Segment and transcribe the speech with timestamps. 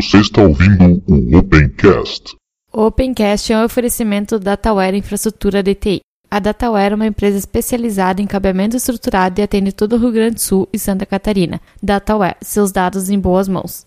[0.00, 2.36] Você está ouvindo o Opencast.
[2.72, 6.02] O Opencast é um oferecimento da Dataware Infraestrutura DTI.
[6.30, 10.36] A Dataware é uma empresa especializada em cabeamento estruturado e atende todo o Rio Grande
[10.36, 11.60] do Sul e Santa Catarina.
[11.82, 13.86] Dataware, seus dados em boas mãos.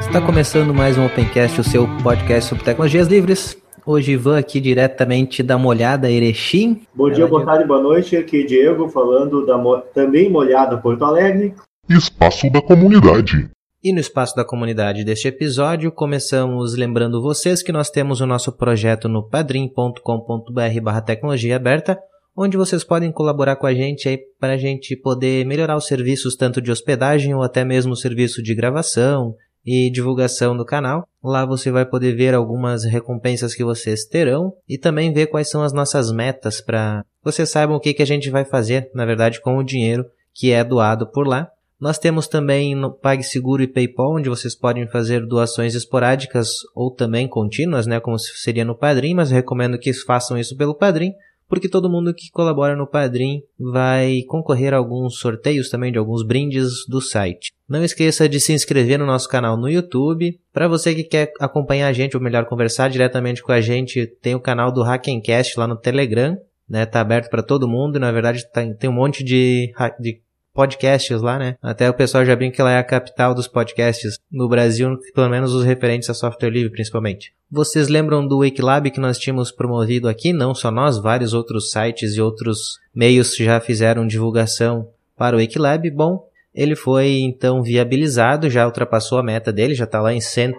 [0.00, 3.62] Está começando mais um Opencast, o seu podcast sobre tecnologias livres.
[3.86, 6.86] Hoje Ivan aqui diretamente da Molhada Erechim.
[6.94, 8.16] Bom dia, boa tarde, boa noite.
[8.16, 9.58] Aqui é Diego falando da
[9.92, 11.54] também Molhada Porto Alegre.
[11.90, 13.50] Espaço da comunidade.
[13.82, 18.50] E no espaço da comunidade deste episódio, começamos lembrando vocês que nós temos o nosso
[18.52, 21.98] projeto no padrim.com.br barra tecnologia aberta,
[22.34, 26.36] onde vocês podem colaborar com a gente aí para a gente poder melhorar os serviços
[26.36, 31.08] tanto de hospedagem ou até mesmo o serviço de gravação, e divulgação do canal.
[31.22, 35.62] Lá você vai poder ver algumas recompensas que vocês terão e também ver quais são
[35.62, 39.40] as nossas metas para vocês saibam o que, que a gente vai fazer, na verdade,
[39.40, 41.48] com o dinheiro que é doado por lá.
[41.80, 47.26] Nós temos também no PagSeguro e PayPal, onde vocês podem fazer doações esporádicas ou também
[47.26, 51.14] contínuas, né, como seria no Padrim, mas recomendo que façam isso pelo Padrim,
[51.48, 56.26] porque todo mundo que colabora no Padrim vai concorrer a alguns sorteios também de alguns
[56.26, 57.52] brindes do site.
[57.68, 60.38] Não esqueça de se inscrever no nosso canal no YouTube.
[60.52, 64.34] Para você que quer acompanhar a gente, ou melhor, conversar diretamente com a gente, tem
[64.34, 66.36] o canal do Hackencast lá no Telegram.
[66.66, 70.22] Né, tá aberto para todo mundo, na verdade tá, tem um monte de, de
[70.54, 71.56] podcasts lá, né?
[71.60, 75.28] Até o pessoal já brinca que ela é a capital dos podcasts no Brasil, pelo
[75.28, 77.32] menos os referentes a software livre, principalmente.
[77.50, 80.32] Vocês lembram do Wikilab que nós tínhamos promovido aqui?
[80.32, 85.90] Não só nós, vários outros sites e outros meios já fizeram divulgação para o Wikilab.
[85.90, 90.54] Bom, ele foi então viabilizado, já ultrapassou a meta dele, já está lá em 100,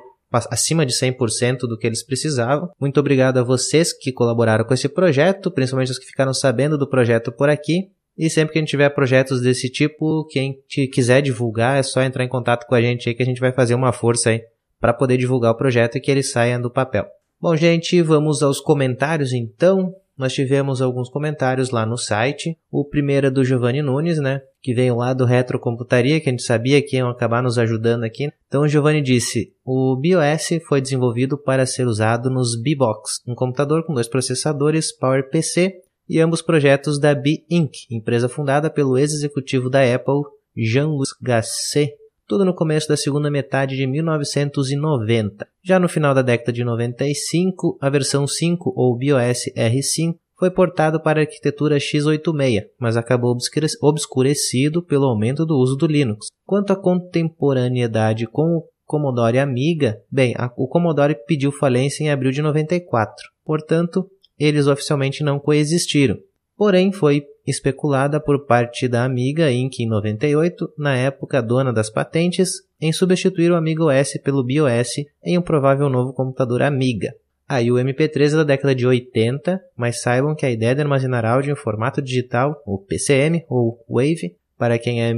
[0.52, 2.70] acima de 100% do que eles precisavam.
[2.80, 6.90] Muito obrigado a vocês que colaboraram com esse projeto, principalmente os que ficaram sabendo do
[6.90, 7.90] projeto por aqui.
[8.18, 10.58] E sempre que a gente tiver projetos desse tipo, quem
[10.92, 13.52] quiser divulgar, é só entrar em contato com a gente aí que a gente vai
[13.52, 14.42] fazer uma força aí
[14.80, 17.06] para poder divulgar o projeto e que ele saia do papel.
[17.42, 19.94] Bom, gente, vamos aos comentários então.
[20.18, 22.58] Nós tivemos alguns comentários lá no site.
[22.72, 24.42] O primeiro é do Giovanni Nunes, né?
[24.62, 28.30] Que veio lá do Retrocomputaria, que a gente sabia que iam acabar nos ajudando aqui.
[28.48, 33.86] Então o Giovanni disse: o BIOS foi desenvolvido para ser usado nos B-Box, um computador
[33.86, 39.82] com dois processadores PowerPC e ambos projetos da B Inc., empresa fundada pelo ex-executivo da
[39.82, 40.22] Apple,
[40.56, 41.94] Jean-Luc Gasset,
[42.28, 45.48] tudo no começo da segunda metade de 1990.
[45.64, 51.02] Já no final da década de 95, a versão 5 ou BIOS R5 foi portado
[51.02, 53.36] para a arquitetura x86, mas acabou
[53.82, 56.28] obscurecido pelo aumento do uso do Linux.
[56.46, 62.42] Quanto à contemporaneidade com o Commodore Amiga, bem, o Commodore pediu falência em abril de
[62.42, 63.16] 94.
[63.46, 66.18] Portanto, eles oficialmente não coexistiram.
[66.58, 69.80] Porém, foi especulada por parte da Amiga Inc.
[69.80, 75.38] em 98, na época dona das patentes, em substituir o Amiga OS pelo BIOS em
[75.38, 77.14] um provável novo computador Amiga.
[77.48, 81.26] Aí o MP3 é da década de 80, mas saibam que a ideia de armazenar
[81.26, 85.14] áudio em formato digital, o PCM ou Wave, para quem é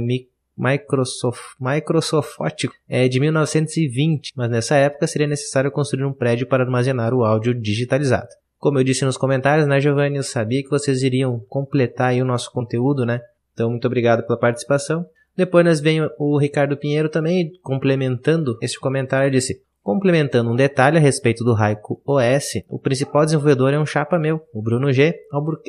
[0.56, 7.14] Microsoft, Microsofótico, é de 1920, mas nessa época seria necessário construir um prédio para armazenar
[7.14, 8.28] o áudio digitalizado.
[8.58, 12.24] Como eu disse nos comentários, né, Giovanni, eu sabia que vocês iriam completar aí o
[12.24, 13.20] nosso conteúdo, né?
[13.54, 15.06] Então, muito obrigado pela participação.
[15.36, 21.00] Depois nós vem o Ricardo Pinheiro também complementando esse comentário, disse: Complementando um detalhe a
[21.00, 25.14] respeito do Raico OS, o principal desenvolvedor é um chapa meu, o Bruno G.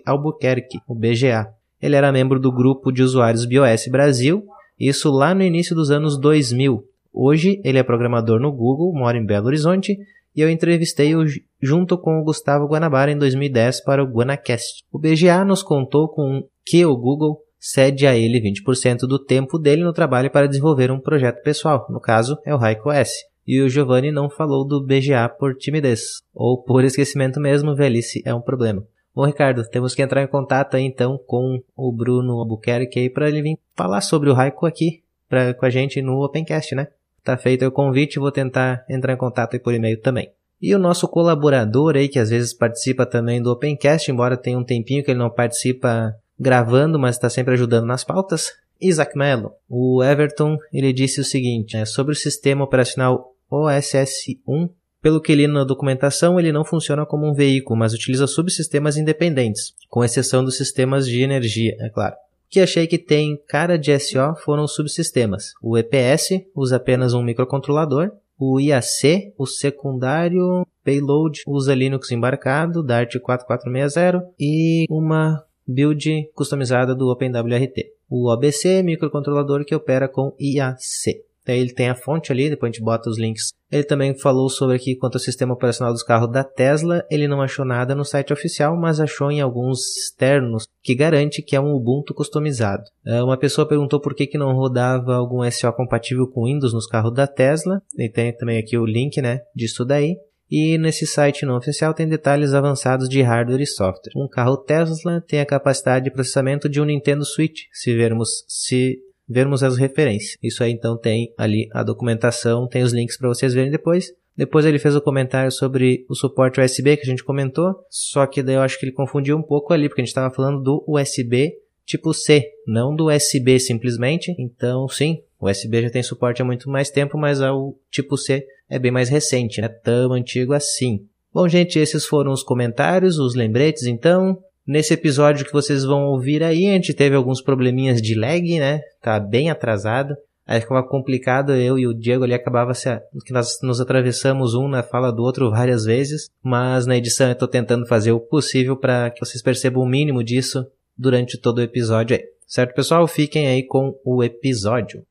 [0.05, 1.47] Albuquerque, o BGA.
[1.79, 4.43] Ele era membro do grupo de usuários BIOS Brasil,
[4.79, 6.83] isso lá no início dos anos 2000.
[7.13, 9.97] Hoje ele é programador no Google, mora em Belo Horizonte
[10.35, 11.25] e eu entrevistei-o
[11.61, 14.83] junto com o Gustavo Guanabara em 2010 para o Guanacast.
[14.91, 19.83] O BGA nos contou com que o Google cede a ele 20% do tempo dele
[19.83, 23.09] no trabalho para desenvolver um projeto pessoal, no caso é o RaicoS.
[23.45, 26.01] E o Giovanni não falou do BGA por timidez,
[26.33, 28.83] ou por esquecimento mesmo, velhice é um problema.
[29.13, 33.41] Bom, Ricardo, temos que entrar em contato aí então com o Bruno Albuquerque para ele
[33.41, 36.87] vir falar sobre o Raico aqui pra, com a gente no Opencast, né?
[37.23, 40.31] Tá feito o convite, vou tentar entrar em contato aí por e-mail também.
[40.61, 44.63] E o nosso colaborador aí, que às vezes participa também do Opencast, embora tenha um
[44.63, 48.51] tempinho que ele não participa gravando, mas está sempre ajudando nas pautas,
[48.81, 49.51] Isaac Mello.
[49.69, 54.69] O Everton, ele disse o seguinte, né, sobre o sistema operacional OSS1,
[55.01, 59.73] pelo que li na documentação, ele não funciona como um veículo, mas utiliza subsistemas independentes,
[59.89, 62.15] com exceção dos sistemas de energia, é claro
[62.49, 65.53] que achei que tem cara de SO foram os subsistemas.
[65.61, 73.13] O EPS usa apenas um microcontrolador o IAC, o secundário payload usa Linux embarcado, Dart
[73.19, 77.91] 4460 e uma build customizada do OpenWRT.
[78.09, 81.21] O OBC, microcontrolador que opera com IAC.
[81.57, 83.53] Ele tem a fonte ali, depois a gente bota os links.
[83.71, 87.05] Ele também falou sobre aqui quanto ao sistema operacional dos carros da Tesla.
[87.09, 91.55] Ele não achou nada no site oficial, mas achou em alguns externos que garante que
[91.55, 92.83] é um Ubuntu customizado.
[93.05, 96.87] É, uma pessoa perguntou por que, que não rodava algum SO compatível com Windows nos
[96.87, 97.81] carros da Tesla.
[97.97, 100.15] E tem também aqui o link né, disso daí.
[100.49, 104.11] E nesse site não oficial tem detalhes avançados de hardware e software.
[104.15, 108.97] Um carro Tesla tem a capacidade de processamento de um Nintendo Switch, se vermos se
[109.29, 110.37] vermos as referências.
[110.41, 114.11] Isso aí então tem ali a documentação, tem os links para vocês verem depois.
[114.35, 118.41] Depois ele fez o comentário sobre o suporte USB que a gente comentou, só que
[118.41, 120.83] daí eu acho que ele confundiu um pouco ali, porque a gente estava falando do
[120.87, 121.53] USB
[121.89, 124.35] tipo C, não do USB simplesmente.
[124.37, 128.45] Então, sim, o USB já tem suporte há muito mais tempo, mas o tipo C
[128.69, 129.67] é bem mais recente, né?
[129.67, 131.07] Tão antigo assim.
[131.33, 134.39] Bom, gente, esses foram os comentários, os lembretes, então.
[134.69, 138.81] Nesse episódio que vocês vão ouvir aí, a gente teve alguns probleminhas de lag, né?
[139.01, 140.15] Tá bem atrasado.
[140.45, 142.87] Aí ficava complicado, eu e o Diego ali acabava se,
[143.25, 147.35] que nós nos atravessamos um na fala do outro várias vezes, mas na edição eu
[147.35, 150.63] tô tentando fazer o possível para que vocês percebam o mínimo disso
[150.95, 152.23] durante todo o episódio aí.
[152.45, 153.07] Certo, pessoal?
[153.07, 155.01] Fiquem aí com o episódio.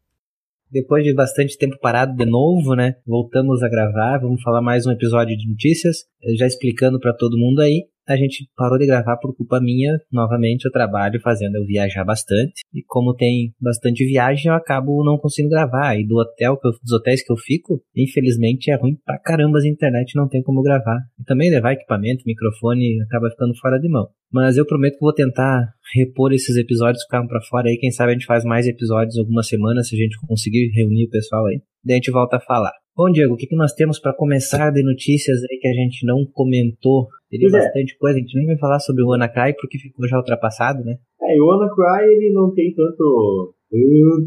[0.71, 2.95] Depois de bastante tempo parado de novo, né?
[3.05, 6.05] Voltamos a gravar, vamos falar mais um episódio de notícias,
[6.37, 9.99] já explicando para todo mundo aí a gente parou de gravar por culpa minha.
[10.11, 12.63] Novamente, eu trabalho fazendo eu viajar bastante.
[12.73, 15.99] E como tem bastante viagem, eu acabo não conseguindo gravar.
[15.99, 19.69] E do hotel eu, dos hotéis que eu fico, infelizmente é ruim pra caramba a
[19.69, 20.99] internet, não tem como gravar.
[21.21, 24.09] E também levar equipamento, microfone, acaba ficando fora de mão.
[24.33, 27.77] Mas eu prometo que vou tentar repor esses episódios que ficaram pra fora aí.
[27.79, 31.11] Quem sabe a gente faz mais episódios algumas semanas se a gente conseguir reunir o
[31.11, 31.61] pessoal aí.
[31.85, 32.73] Daí a gente volta a falar.
[32.99, 36.05] Bom, Diego, o que, que nós temos para começar de notícias aí que a gente
[36.05, 37.07] não comentou?
[37.31, 37.67] Teria pois é.
[37.67, 37.99] bastante é.
[37.99, 40.97] coisa, a gente nem vai falar sobre o WannaCry porque ficou já ultrapassado, né?
[41.23, 43.55] É, e o WannaCry ele não tem tanto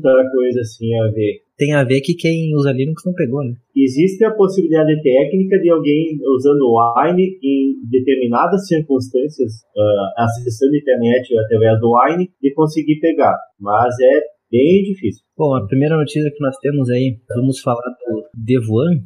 [0.02, 1.42] tanta coisa assim a ver.
[1.58, 3.54] Tem a ver que quem usa Linux não pegou, né?
[3.76, 10.78] Existe a possibilidade técnica de alguém usando o Wine em determinadas circunstâncias, uh, acessando a
[10.78, 13.38] internet através do Wine, e conseguir pegar.
[13.60, 14.22] Mas é
[14.52, 15.24] bem difícil.
[15.38, 19.02] Bom, a primeira notícia que nós temos aí, vamos falar do Devuan,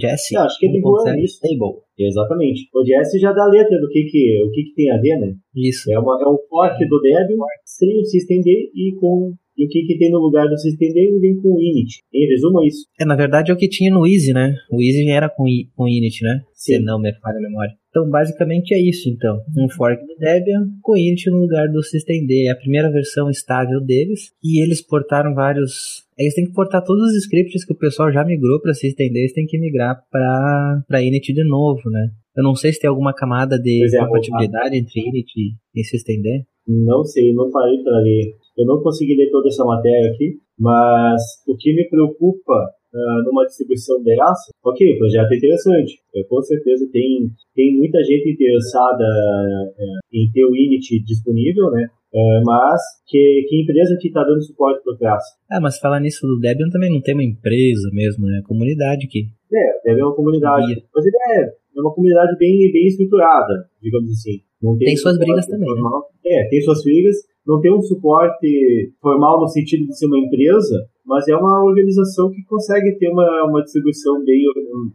[0.00, 0.34] Jesse.
[0.34, 1.36] Eu acho que é Devuan, isso.
[1.36, 1.82] Stable.
[1.98, 2.68] Exatamente.
[2.74, 5.34] O Jesse já dá letra do que, que, o que, que tem a ver, né?
[5.54, 5.90] Isso.
[5.90, 9.82] É, uma, é um fork do Debian sem o systemd e com e o que,
[9.82, 11.98] que tem no lugar do systemd ele vem com o init.
[12.14, 12.86] Em resumo, é isso.
[13.00, 14.54] É, na verdade é o que tinha no Easy, né?
[14.70, 16.40] O Easy era com, com init, né?
[16.54, 16.74] Sim.
[16.74, 17.72] Se não me falha a memória.
[17.90, 19.40] Então, basicamente é isso, então.
[19.56, 22.46] Um fork do Debian com init no lugar do systemd.
[22.46, 24.30] É a primeira versão estável deles.
[24.42, 26.06] E eles portaram vários...
[26.18, 29.16] Eles têm que portar todos os scripts que o pessoal já migrou para systemd.
[29.16, 32.10] Eles têm que migrar para init de novo, né?
[32.36, 35.32] Eu não sei se tem alguma camada de é, compatibilidade entre init
[35.74, 36.44] e systemd.
[36.68, 38.34] Não sei, não parei para ler.
[38.56, 42.54] Eu não consegui ler toda essa matéria aqui, mas o que me preocupa
[42.94, 48.02] uh, numa distribuição dessa, ok, o projeto é interessante, eu, com certeza tem, tem muita
[48.02, 51.88] gente interessada uh, em ter o Init disponível, né?
[52.12, 55.36] Uh, mas que, que empresa que está dando suporte para o Trace?
[55.50, 58.40] Ah, mas falar nisso do Debian também não tem uma empresa mesmo, né?
[58.46, 59.28] Comunidade que.
[59.52, 60.84] É, Debian é uma comunidade.
[60.94, 64.40] Mas ele é, é uma comunidade bem, bem estruturada, digamos assim.
[64.62, 65.82] Não tem, tem suas brigas também, né?
[66.26, 70.84] É, tem suas brigas, não tem um suporte formal no sentido de ser uma empresa,
[71.06, 74.42] mas é uma organização que consegue ter uma, uma distribuição bem,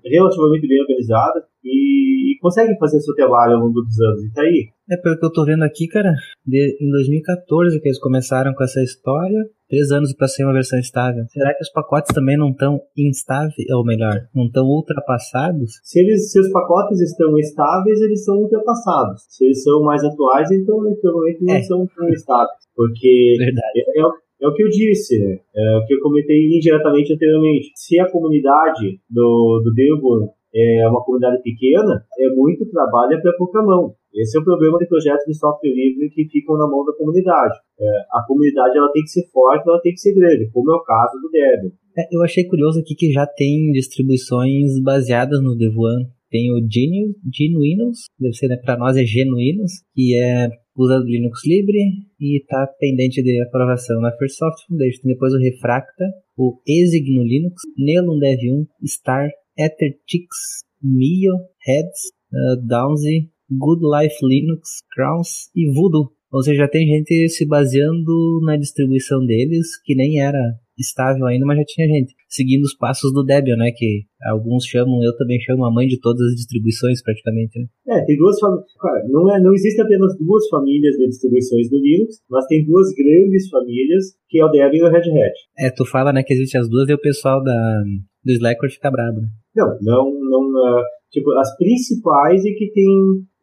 [0.05, 4.23] relativamente bem organizada e, e consegue fazer seu trabalho ao longo dos anos.
[4.23, 4.67] E tá aí.
[4.91, 6.13] É, pelo que eu tô vendo aqui, cara,
[6.45, 9.43] de, em 2014 que eles começaram com essa história,
[9.73, 11.25] três anos para ser uma versão estável.
[11.29, 15.81] Será que os pacotes também não estão instáveis, ou melhor, não estão ultrapassados?
[15.81, 19.25] Se, eles, se os pacotes estão estáveis, eles são ultrapassados.
[19.29, 21.61] Se eles são mais atuais, então provavelmente não é.
[21.63, 22.61] são tão estáveis.
[22.75, 23.79] Porque Verdade.
[23.79, 24.03] É, é,
[24.43, 25.39] é o que eu disse, né?
[25.55, 27.71] É o que eu comentei indiretamente anteriormente.
[27.75, 33.95] Se a comunidade do, do é uma comunidade pequena, é muito trabalho para pouca mão.
[34.13, 37.55] Esse é o problema de projetos de software livre que ficam na mão da comunidade.
[37.79, 40.75] É, a comunidade ela tem que ser forte, ela tem que ser grande, como é
[40.75, 41.71] o caso do Debian.
[41.97, 46.05] É, eu achei curioso aqui que já tem distribuições baseadas no Devuan.
[46.29, 51.79] Tem o Genuinos, deve ser né, para nós é Genuinos, que é usa Linux Libre
[52.19, 55.01] e está pendente de aprovação na First Software Foundation.
[55.05, 56.05] Depois o Refracta,
[56.37, 61.33] o Exig no Linux, Nelum Dev 1, Star, EtherTix, Mio,
[61.65, 66.11] Heads, uh, Downsy, Good Life Linux, Crowns e Voodoo.
[66.31, 70.39] Ou seja, já tem gente se baseando na distribuição deles, que nem era
[70.77, 73.71] estável ainda, mas já tinha gente seguindo os passos do Debian, né?
[73.75, 77.59] Que alguns chamam, eu também chamo a mãe de todas as distribuições, praticamente.
[77.59, 77.65] Né?
[77.87, 78.65] É, tem duas famílias.
[79.09, 83.49] Não, é, não existe apenas duas famílias de distribuições do Linux, mas tem duas grandes
[83.49, 85.33] famílias, que é o Debian e o Red Hat.
[85.59, 87.83] É, tu fala, né, que existe as duas e o pessoal da,
[88.25, 89.27] do Slackware fica brabo, né?
[89.55, 90.43] Não, não, não.
[90.49, 92.87] Uh, tipo, as principais e que tem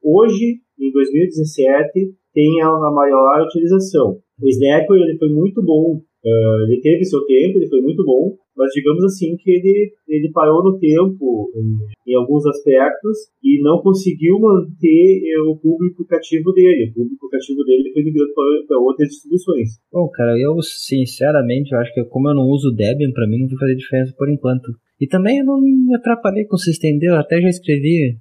[0.02, 4.18] hoje, em 2017, tem a, maior utilização.
[4.40, 8.36] O Slackware ele foi muito bom Uh, ele teve seu tempo, ele foi muito bom,
[8.60, 13.80] mas digamos assim que ele, ele parou no tempo em, em alguns aspectos e não
[13.80, 16.90] conseguiu manter eh, o público cativo dele.
[16.90, 18.34] O público cativo dele foi migrando
[18.68, 19.80] para outras distribuições.
[19.90, 23.48] Bom, cara, eu sinceramente eu acho que como eu não uso Debian, para mim não
[23.48, 24.68] vai fazer diferença por enquanto.
[25.00, 28.18] E também eu não me atrapalhei com o SystemD, eu até já escrevi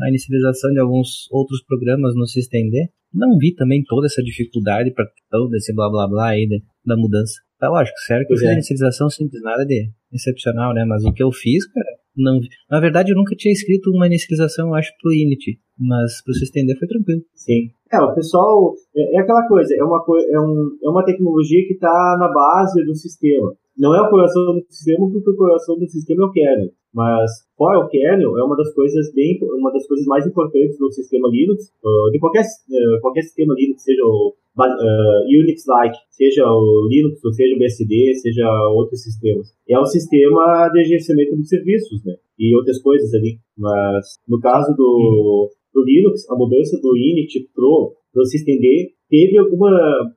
[0.00, 2.90] a inicialização de alguns outros programas no SystemD.
[3.14, 6.96] Não vi também toda essa dificuldade para todo esse blá blá blá aí de, da
[6.96, 7.34] mudança.
[7.58, 8.54] Tá lógico, sério que eu fiz a é.
[8.54, 10.84] inicialização simples, nada de excepcional, né?
[10.84, 11.86] Mas o que eu fiz, cara,
[12.16, 15.58] não Na verdade, eu nunca tinha escrito uma inicialização, eu acho, pro Unity.
[15.78, 17.22] Mas para se estender foi tranquilo.
[17.34, 17.70] Sim.
[17.92, 18.74] É, o pessoal.
[18.96, 22.84] É, é aquela coisa, é uma, é, um, é uma tecnologia que está na base
[22.84, 23.54] do sistema.
[23.78, 26.70] Não é o coração do sistema, porque o coração do sistema é o kernel.
[26.92, 30.90] Mas fora o kernel é uma das coisas bem, uma das coisas mais importantes do
[30.90, 36.88] sistema Linux, uh, de qualquer, uh, qualquer sistema Linux, seja o uh, Unix-like, seja o
[36.90, 39.54] Linux, ou seja o BSD, seja outros sistemas.
[39.68, 42.16] É um sistema de gerenciamento de serviços, né?
[42.36, 43.38] E outras coisas ali.
[43.56, 49.70] Mas no caso do, do Linux, a mudança do init pro, pro systemd teve alguma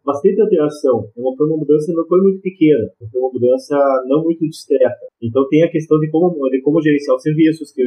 [0.06, 1.10] bastante alteração.
[1.16, 3.76] Uma, foi uma mudança não foi muito pequena, foi uma mudança
[4.08, 5.08] não muito discreta.
[5.22, 7.82] Então tem a questão de como de como gerenciar os serviços que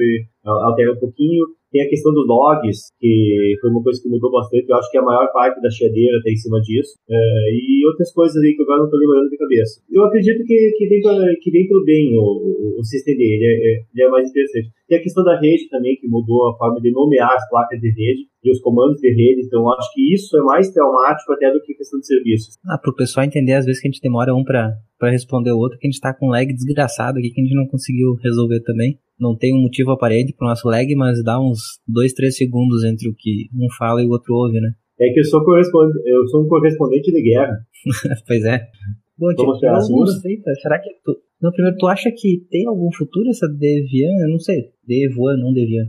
[0.45, 1.45] altera um pouquinho.
[1.75, 4.65] Tem a questão dos logs, que foi uma coisa que mudou bastante.
[4.69, 6.95] Eu acho que a maior parte da chiadeira está em cima disso.
[7.11, 7.17] É,
[7.51, 9.83] e outras coisas aí que agora não estou lembrando de cabeça.
[9.91, 11.01] Eu acredito que, que, vem,
[11.43, 14.71] que tudo bem o, o, sistema dele, ele é, ele é mais interessante.
[14.87, 17.89] Tem a questão da rede também, que mudou a forma de nomear as placas de
[17.89, 19.43] rede e os comandos de rede.
[19.45, 20.73] Então, acho que isso é mais
[21.33, 22.55] até do que questão de serviços.
[22.67, 24.77] Ah, para o pessoal entender, às vezes que a gente demora um para
[25.11, 27.55] responder o outro, que a gente está com um lag desgraçado aqui que a gente
[27.55, 31.81] não conseguiu resolver também não tem um motivo aparente pro nosso lag, mas dá uns
[31.89, 34.73] 2, 3 segundos entre o que um fala e o outro ouve, né?
[35.01, 37.57] É que eu sou, correspondente, eu sou um correspondente de guerra.
[38.27, 38.61] pois é.
[39.19, 40.53] Bom, tipo, eu não sei, tá?
[40.55, 41.17] Será que tu...
[41.41, 44.23] Não, primeiro, tu acha que tem algum futuro essa Devian?
[44.23, 44.71] Eu não sei.
[44.87, 45.53] Devuan, não.
[45.53, 45.87] Devuan.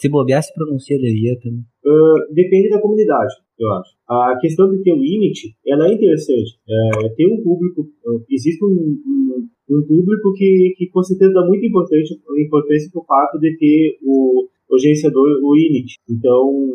[0.00, 1.64] Se bobear, se pronuncia Devian também.
[1.84, 3.90] Uh, depende da comunidade, eu acho.
[4.08, 6.58] A questão de ter o init, ela é interessante.
[6.68, 7.88] É, tem um público,
[8.28, 13.04] existe um, um um público que, que com certeza dá muita importância, importância para o
[13.04, 15.96] fato de ter o, o gerenciador, o init.
[16.08, 16.72] Então,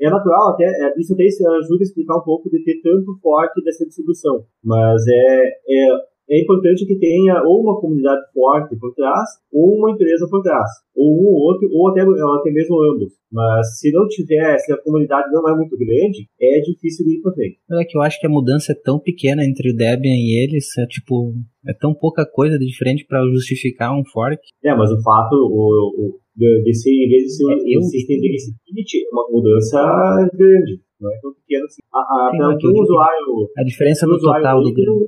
[0.00, 3.62] é natural até, é, isso até ajuda a explicar um pouco de ter tanto forte
[3.62, 4.44] dessa distribuição.
[4.64, 5.88] Mas é, é
[6.30, 10.70] é importante que tenha ou uma comunidade forte por trás, ou uma empresa por trás,
[10.94, 13.12] ou um ou outro, ou até, até mesmo ambos.
[13.32, 17.20] Mas se não tiver, se a comunidade não é muito grande, é difícil de ir
[17.20, 17.58] para frente.
[17.72, 20.66] É que eu acho que a mudança é tão pequena entre o Debian e eles,
[20.78, 21.34] é tipo,
[21.66, 24.40] é tão pouca coisa de diferente para justificar um fork.
[24.64, 27.82] É, mas o fato, o, o de, ser, em vez de ser é, eu...
[27.82, 30.80] sistema de é uma mudança grande.
[31.00, 31.80] Não é tão pequeno assim.
[31.92, 35.06] A, a, Sim, o usuário, a diferença no total do grande.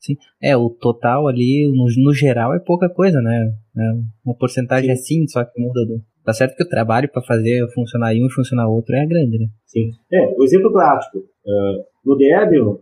[0.00, 0.16] Sim.
[0.42, 3.52] É, o total ali, no, no geral, é pouca coisa, né?
[3.76, 3.92] É
[4.24, 5.22] uma porcentagem Sim.
[5.22, 6.00] assim, só que muda do.
[6.24, 9.46] Tá certo que o trabalho para fazer funcionar um e funcionar outro é grande, né?
[9.66, 9.90] Sim.
[10.12, 11.18] É, o exemplo prático.
[11.18, 12.78] Uh, no Debian, uh,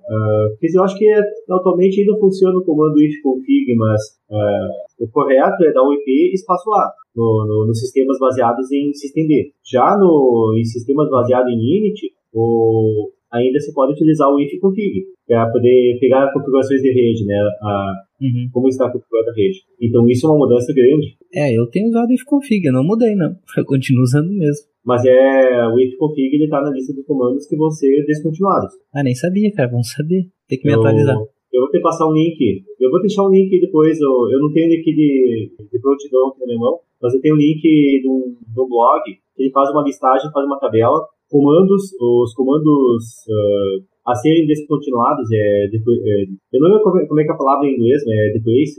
[0.60, 1.20] eu acho que é,
[1.50, 6.70] atualmente ainda funciona o comando ifconfig, mas uh, o correto é dar um IP espaço
[6.72, 9.52] A no, no, nos sistemas baseados em systemd.
[9.64, 15.50] Já no, em sistemas baseados em Unity, o, ainda se pode utilizar o ifconfig para
[15.50, 17.36] poder pegar configurações de rede, né?
[17.62, 18.48] A, uhum.
[18.52, 19.60] Como está configurada a rede.
[19.80, 21.16] Então isso é uma mudança grande.
[21.34, 24.66] É, eu tenho usado ifconfig, eu não mudei não, eu continuo usando mesmo.
[24.84, 28.72] Mas é o ifconfig ele está na lista de comandos que vão ser descontinuados.
[28.94, 30.26] Ah, nem sabia, cara, vamos saber.
[30.48, 31.16] Tem que me eu, atualizar.
[31.52, 32.64] Eu vou ter que passar um link.
[32.80, 34.00] Eu vou deixar um link depois.
[34.00, 37.34] Eu, eu não tenho link de, de prontidão aqui na minha mão, mas eu tenho
[37.34, 41.06] um link de um, de um blog que ele faz uma listagem, faz uma tabela
[41.28, 47.20] comandos, os comandos uh, a serem descontinuados, é, depois, é, eu não lembro como, como,
[47.20, 48.70] é que é a palavra em inglês, é depois,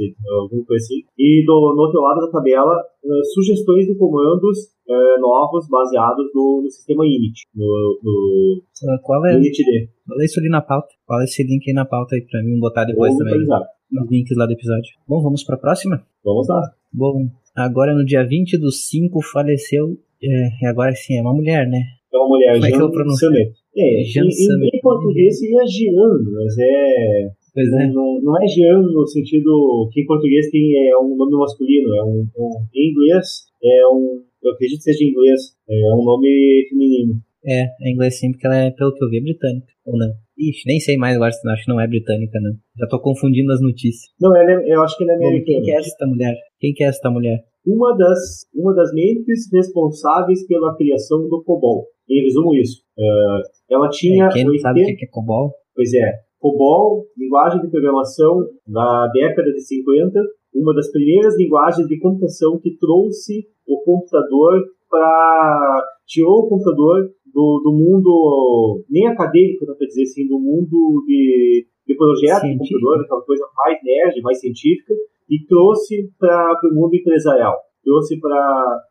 [0.42, 1.02] alguma coisa assim.
[1.18, 4.58] E do, no outro lado da tabela, uh, sugestões de comandos
[4.90, 9.38] uh, novos baseados no, no, sistema init, no, no Qual é?
[9.38, 9.90] initd.
[10.12, 10.90] Olha isso ali na pauta.
[11.22, 13.48] É esse link aí na pauta aí pra mim botar depois Vamos também.
[13.92, 14.92] Nos links lá do episódio.
[15.08, 16.04] Bom, vamos pra próxima?
[16.24, 16.62] Vamos lá.
[16.92, 21.99] Bom, agora no dia 20 do 5 faleceu, é, agora sim, é uma mulher, né?
[22.12, 23.30] É uma mulher, Como é que eu pronuncio?
[23.30, 27.30] É, Jean em, em, em português seria Jean, mas é.
[27.54, 27.88] Pois é.
[27.88, 32.04] Não, não é Jean no sentido que em português tem é um nome masculino, é
[32.04, 36.04] um, é um em inglês é um, eu acredito que seja em inglês, é um
[36.04, 37.16] nome feminino.
[37.46, 40.12] É, é inglês sim, porque ela é, pelo que eu vi, é britânica, ou não?
[40.38, 42.52] Ixi, nem sei mais agora, acho que não é britânica, não.
[42.78, 44.12] Já tô confundindo as notícias.
[44.20, 45.46] Não, ela é, eu acho que ela é americana.
[45.46, 46.36] Quem que é essa mulher?
[46.60, 47.44] Quem que é essa mulher?
[47.66, 51.88] Uma das, uma das mentes responsáveis pela criação do COBOL.
[52.10, 52.82] Em resumo, isso.
[52.98, 54.26] Uh, ela tinha.
[54.26, 54.62] É, quem não 80...
[54.62, 55.52] sabe o que é COBOL?
[55.76, 56.12] Pois é.
[56.40, 60.20] COBOL, linguagem de programação da década de 50,
[60.56, 65.86] uma das primeiras linguagens de computação que trouxe o computador para.
[66.08, 71.96] tirou o computador do, do mundo, nem acadêmico, para dizer assim, do mundo de, de
[71.96, 74.94] projeto de computador, aquela coisa mais nerd, mais científica,
[75.30, 77.56] e trouxe para o mundo empresarial.
[77.84, 78.84] Trouxe para.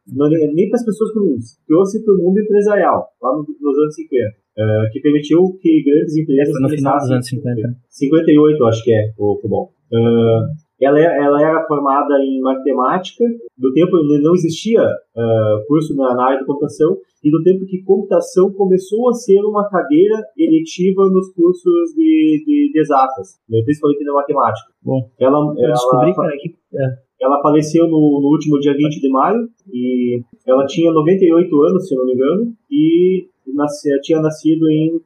[0.55, 4.25] nem para as pessoas comuns, trouxe para o mundo empresarial, lá no, nos anos 50.
[4.25, 6.55] Uh, eh, que permitiu que grandes empresas.
[6.61, 7.77] No final dos anos 50.
[7.89, 9.71] 58, acho que é, o, bom.
[9.93, 13.25] Uh, ela, é, ela era formada em matemática,
[13.57, 17.83] do tempo não existia uh, curso na, na, área de computação, e do tempo que
[17.83, 24.05] computação começou a ser uma cadeira eletiva nos cursos de, de, de exatas, né, principalmente
[24.05, 24.73] na matemática.
[24.83, 26.55] Bom, ela, eu descobri, ela, cara, que...
[26.75, 27.08] É.
[27.21, 31.95] Ela faleceu no, no último dia 20 de maio, e ela tinha 98 anos, se
[31.95, 35.01] não me engano, e nascia, tinha nascido em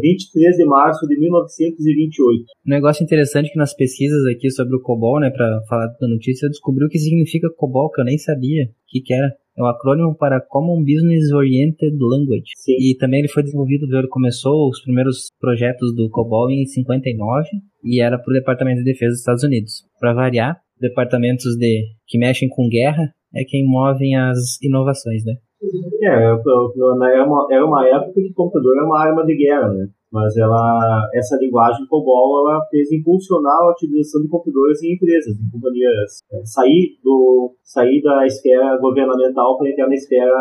[0.00, 2.44] 23 de março de 1928.
[2.66, 6.46] Um negócio interessante que nas pesquisas aqui sobre o COBOL, né, para falar da notícia,
[6.46, 9.32] eu descobri o que significa COBOL, que eu nem sabia o que, que era.
[9.56, 12.52] É um acrônimo para Common Business Oriented Language.
[12.56, 12.76] Sim.
[12.78, 17.48] E também ele foi desenvolvido, ele começou os primeiros projetos do COBOL em 59
[17.82, 19.86] e era para o Departamento de Defesa dos Estados Unidos.
[19.98, 25.34] Para variar, departamentos de que mexem com guerra é quem movem as inovações, né?
[26.02, 29.88] É, era uma, era uma época que o computador era uma arma de guerra, né?
[30.12, 35.50] Mas ela, essa linguagem COBOL ela fez impulsionar a utilização de computadores em empresas, em
[35.50, 40.32] companhias, é, sair, do, sair da esfera governamental para entrar na esfera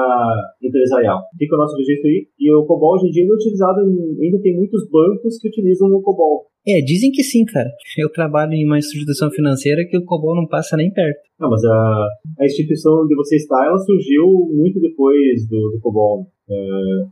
[0.61, 1.23] empresarial.
[1.37, 2.27] Fica o nosso registro aí.
[2.39, 5.89] E o COBOL hoje em dia é utilizado, em, ainda tem muitos bancos que utilizam
[5.89, 6.45] o COBOL.
[6.67, 7.69] É, dizem que sim, cara.
[7.97, 11.19] Eu trabalho em uma instituição financeira que o COBOL não passa nem perto.
[11.39, 12.07] Não, mas a,
[12.39, 16.27] a instituição onde você está, ela surgiu muito depois do, do COBOL.
[16.49, 16.55] É...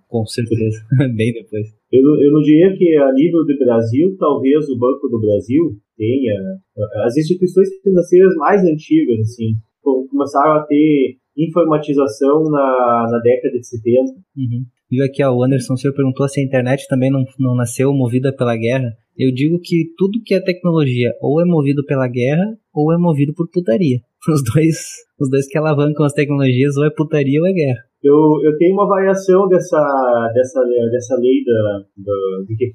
[0.08, 0.78] Com certeza,
[1.16, 1.68] bem depois.
[1.92, 6.34] Eu, eu não diria que a nível do Brasil, talvez o Banco do Brasil tenha
[7.06, 9.54] as instituições financeiras mais antigas, assim,
[10.14, 14.12] começaram a ter informatização na, na década de 70.
[14.38, 14.66] Uhum.
[14.90, 17.92] Viu aqui, ó, o Anderson, o senhor perguntou se a internet também não, não nasceu
[17.94, 18.94] movida pela guerra.
[19.18, 23.34] Eu digo que tudo que é tecnologia ou é movido pela guerra ou é movido
[23.34, 24.00] por putaria.
[24.30, 24.78] Os dois,
[25.20, 27.80] os dois que alavancam as tecnologias ou é putaria ou é guerra.
[28.02, 29.80] Eu, eu tenho uma variação dessa,
[30.34, 32.14] dessa, dessa lei da, da,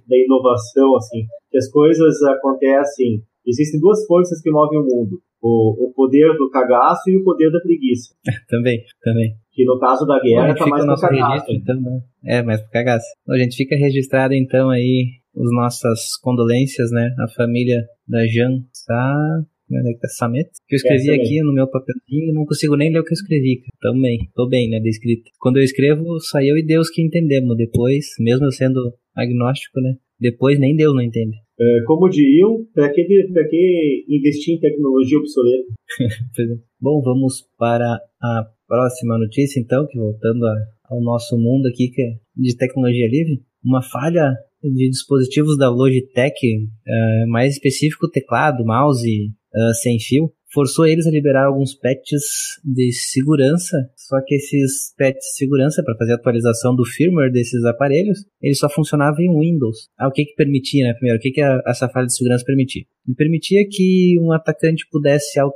[0.08, 3.22] da inovação, assim, que as coisas acontecem.
[3.48, 7.50] Existem duas forças que movem o mundo: o, o poder do cagaço e o poder
[7.50, 8.14] da preguiça.
[8.48, 9.34] também, também.
[9.52, 11.30] Que no caso da guerra está mais pro cagaço.
[11.30, 12.00] Registro, então, né?
[12.24, 13.06] É, mais pro cagaço.
[13.28, 17.14] A gente fica registrado então aí as nossas condolências, né?
[17.18, 19.44] A família da Jan Sa...
[19.68, 20.08] Como é que tá?
[20.08, 20.48] Samet?
[20.66, 23.12] Que eu escrevi é, aqui no meu papelzinho e não consigo nem ler o que
[23.12, 23.60] eu escrevi.
[23.82, 25.30] Também, tô bem, né, de escrita.
[25.38, 27.54] Quando eu escrevo, só eu e Deus que entendemos.
[27.54, 28.80] Depois, mesmo eu sendo
[29.14, 29.96] agnóstico, né?
[30.18, 31.36] Depois nem Deus não entende.
[31.60, 35.66] É, como diriam, para que, que investir em tecnologia obsoleta?
[36.38, 36.44] É.
[36.80, 42.02] Bom, vamos para a próxima notícia, então, que voltando a, ao nosso mundo aqui, que
[42.02, 43.42] é de tecnologia livre.
[43.64, 50.86] Uma falha de dispositivos da Logitech, uh, mais específico teclado, mouse uh, sem fio, forçou
[50.86, 52.22] eles a liberar alguns patches
[52.64, 57.64] de segurança, só que esses patches de segurança para fazer a atualização do firmware desses
[57.64, 59.88] aparelhos, eles só funcionavam em Windows.
[59.98, 60.94] Ah, o que que permitia, né?
[60.94, 62.84] Primeiro, o que que a, essa falha de segurança permitia?
[63.06, 65.50] Me permitia que um atacante pudesse uh,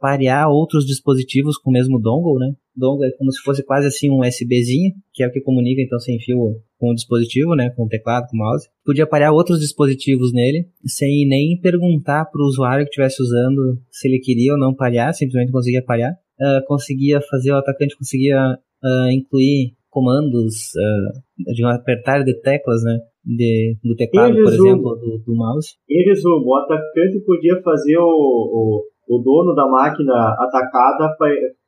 [0.00, 2.52] parear outros dispositivos com o mesmo dongle, né?
[2.78, 5.98] Dongle é como se fosse quase assim um USBzinho, que é o que comunica então
[5.98, 8.68] sem fio com o dispositivo, né, com o teclado, com o mouse.
[8.84, 14.06] Podia parear outros dispositivos nele, sem nem perguntar para o usuário que estivesse usando se
[14.06, 16.12] ele queria ou não parear, simplesmente conseguia parear.
[16.40, 22.82] Uh, conseguia fazer, o atacante conseguia uh, incluir comandos uh, de um apertar de teclas,
[22.84, 25.74] né, de, do teclado, por exemplo, do, do mouse.
[25.90, 31.16] Em resumo, o atacante podia fazer o, o o dono da máquina atacada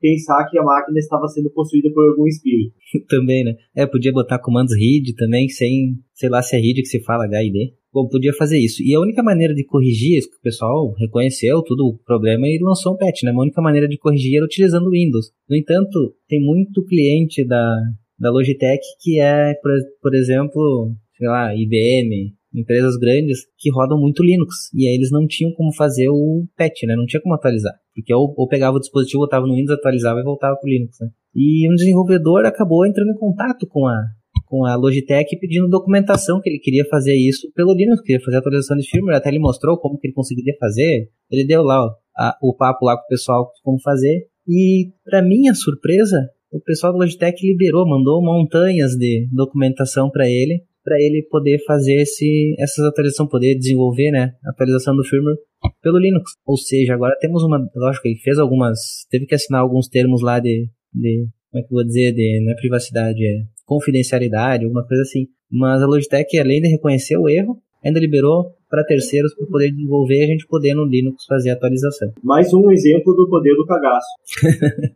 [0.01, 2.75] pensar que a máquina estava sendo possuída por algum espírito.
[3.09, 3.55] também, né?
[3.75, 7.27] É, podia botar comandos read também, sem, sei lá se é read que se fala,
[7.27, 7.75] HID.
[7.93, 8.83] Bom, podia fazer isso.
[8.85, 12.59] E a única maneira de corrigir isso, que o pessoal reconheceu tudo o problema e
[12.63, 13.33] lançou um patch, né?
[13.33, 15.33] A única maneira de corrigir era utilizando o Windows.
[15.49, 17.77] No entanto, tem muito cliente da,
[18.19, 24.23] da Logitech que é, por, por exemplo, sei lá, IBM, empresas grandes que rodam muito
[24.23, 24.73] Linux.
[24.75, 26.97] E aí eles não tinham como fazer o patch, né?
[26.97, 27.75] Não tinha como atualizar.
[27.95, 31.09] Porque ou, ou pegava o dispositivo, botava no Windows, atualizava e voltava pro Linux, né?
[31.35, 34.03] E um desenvolvedor acabou entrando em contato com a,
[34.47, 38.77] com a Logitech pedindo documentação que ele queria fazer isso pelo Linux, queria fazer atualização
[38.77, 41.09] de firmware, até ele mostrou como que ele conseguiria fazer.
[41.31, 44.27] Ele deu lá ó, a, o papo lá com o pessoal como fazer.
[44.49, 50.65] E para minha surpresa, o pessoal da Logitech liberou, mandou montanhas de documentação para ele,
[50.85, 55.37] para ele poder fazer esse, essas atualizações, poder desenvolver, né, a atualização do firmware
[55.83, 56.33] pelo Linux.
[56.47, 58.79] Ou seja, agora temos uma, lógico, ele fez algumas,
[59.11, 62.43] teve que assinar alguns termos lá de, de como é que eu vou dizer, de,
[62.45, 65.27] não é privacidade, é confidencialidade, alguma coisa assim.
[65.51, 70.21] Mas a Logitech, além de reconhecer o erro, ainda liberou para terceiros para poder desenvolver
[70.21, 72.13] e a gente poder no Linux fazer a atualização.
[72.23, 74.07] Mais um exemplo do poder do cagaço.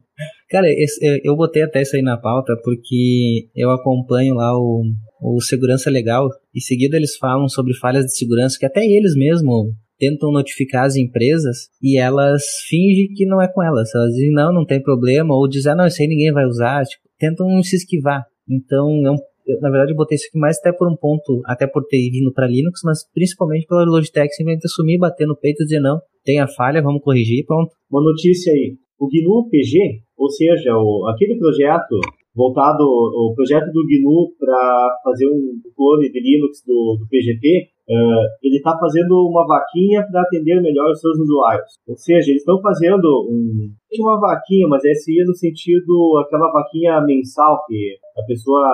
[0.49, 4.85] Cara, esse, eu botei até isso aí na pauta porque eu acompanho lá o,
[5.25, 9.73] o Segurança Legal e seguido eles falam sobre falhas de segurança que até eles mesmos
[9.99, 13.89] tentam notificar as empresas e elas fingem que não é com elas.
[13.95, 16.85] Elas dizem, não, não tem problema, ou dizem, ah, não, isso aí ninguém vai usar.
[16.85, 18.23] Tipo, tentam se esquivar.
[18.47, 19.11] Então, é
[19.47, 22.11] eu, na verdade, eu botei isso aqui mais até por um ponto, até por ter
[22.11, 26.01] vindo para Linux, mas principalmente pela Logitech simplesmente assumir, bater no peito e dizer não,
[26.23, 27.73] tem a falha, vamos corrigir, pronto.
[27.91, 31.99] Uma notícia aí, o GNU PG, ou seja, o, aquele projeto
[32.35, 38.25] voltado, o projeto do GNU para fazer um clone de Linux do, do PGP, uh,
[38.43, 41.79] ele está fazendo uma vaquinha para atender melhor os seus usuários.
[41.87, 43.71] Ou seja, eles estão fazendo um,
[44.01, 48.67] uma vaquinha, mas essa seria no sentido aquela vaquinha mensal que a pessoa,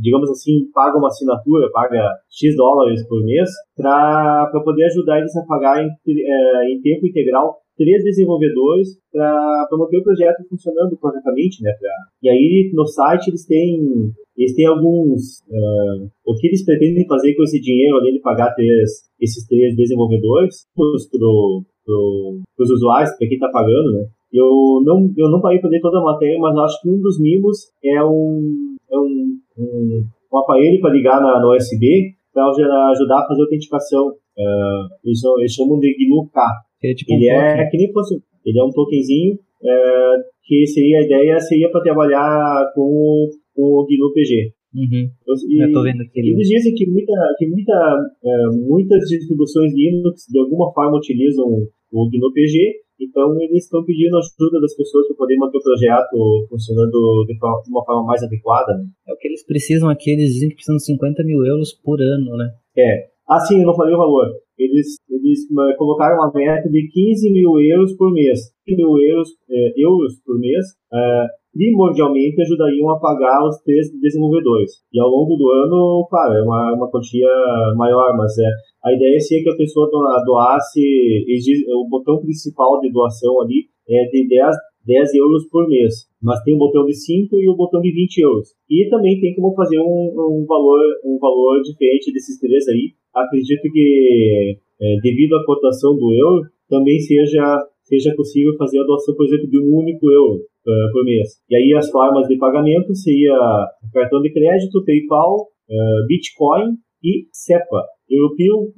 [0.00, 5.44] digamos assim, paga uma assinatura, paga X dólares por mês para poder ajudar eles a
[5.46, 11.72] pagar em, uh, em tempo integral três desenvolvedores para manter o projeto funcionando corretamente, né?
[11.78, 11.90] Pra...
[12.22, 13.80] E aí no site eles têm
[14.36, 18.54] eles têm alguns uh, o que eles pretendem fazer com esse dinheiro além de pagar
[18.54, 24.06] três, esses três desenvolvedores para pro, os usuários, para quem está pagando, né?
[24.32, 27.20] Eu não eu não parei para ler toda a matéria, mas acho que um dos
[27.20, 32.50] mimos é um é um, um, um aparelho para ligar na, no USB para
[32.90, 34.08] ajudar a fazer autenticação.
[34.08, 36.40] Uh, eles, eles chamam de GNU-K.
[36.86, 38.20] É tipo ele um é que nem fosse.
[38.44, 43.86] Ele é um tokenzinho é, que seria a ideia seria para trabalhar com, com o
[43.86, 44.52] GNU PG.
[44.74, 45.08] Uhum.
[45.48, 46.20] E, Eu tô vendo aqui.
[46.20, 47.72] Eles dizem que, muita, que muita,
[48.24, 54.18] é, muitas distribuições Linux de alguma forma utilizam o GNU PG, então eles estão pedindo
[54.18, 57.38] ajuda das pessoas para poder manter o projeto funcionando de,
[57.70, 58.74] uma forma mais adequada.
[58.74, 58.84] Né?
[59.08, 62.02] É o que eles precisam aqui, eles dizem que precisam de 50 mil euros por
[62.02, 62.50] ano, né?
[62.76, 63.06] É.
[63.28, 67.32] Ah, sim, eu não falei o valor eles, eles eh, colocaram uma meta de 15
[67.32, 68.38] mil euros por mês.
[68.66, 74.72] 15 mil euros, é, euros por mês é, primordialmente ajudariam a pagar os três desenvolvedores.
[74.92, 77.28] E ao longo do ano, claro, é uma, uma quantia
[77.76, 78.48] maior, mas é,
[78.84, 79.88] a ideia seria que a pessoa
[80.24, 80.80] doasse,
[81.76, 86.54] o botão principal de doação ali é de 10, 10 euros por mês, mas tem
[86.54, 88.48] o botão de 5 e o botão de 20 euros.
[88.68, 93.62] E também tem como fazer um, um valor um valor diferente desses três aí, acredito
[93.72, 99.26] que, é, devido à cotação do euro, também seja, seja possível fazer a doação, por
[99.26, 101.28] exemplo, de um único euro uh, por mês.
[101.48, 103.36] E aí as formas de pagamento seria
[103.92, 107.84] cartão de crédito, PayPal, uh, Bitcoin e SEPA.
[108.08, 108.72] European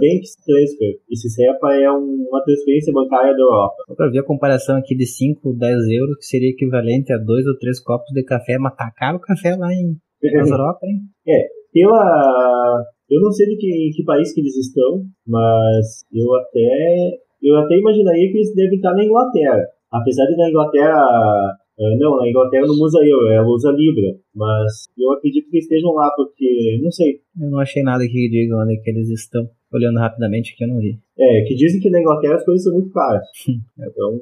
[0.00, 0.92] Bank Transfer.
[1.10, 3.76] Esse SEPA é uma transferência bancária da Europa.
[3.96, 7.56] Para ver a comparação aqui de 5, 10 euros, que seria equivalente a dois ou
[7.58, 11.00] três copos de café, mas tá caro o café lá em na Europa, hein?
[11.26, 16.34] É, pela, eu não sei de que, em que país que eles estão, mas eu
[16.34, 19.64] até eu até imaginaria que eles devem estar na Inglaterra.
[19.92, 24.18] Apesar de na Inglaterra Uh, não, na Inglaterra não usa euro, ela usa libra.
[24.34, 27.20] Mas eu acredito que estejam lá, porque não sei.
[27.40, 29.48] Eu não achei nada que diga onde é que eles estão.
[29.70, 30.98] Olhando rapidamente aqui, eu não vi.
[31.18, 33.22] É, que dizem que na Inglaterra as coisas são muito caras.
[33.78, 34.18] então,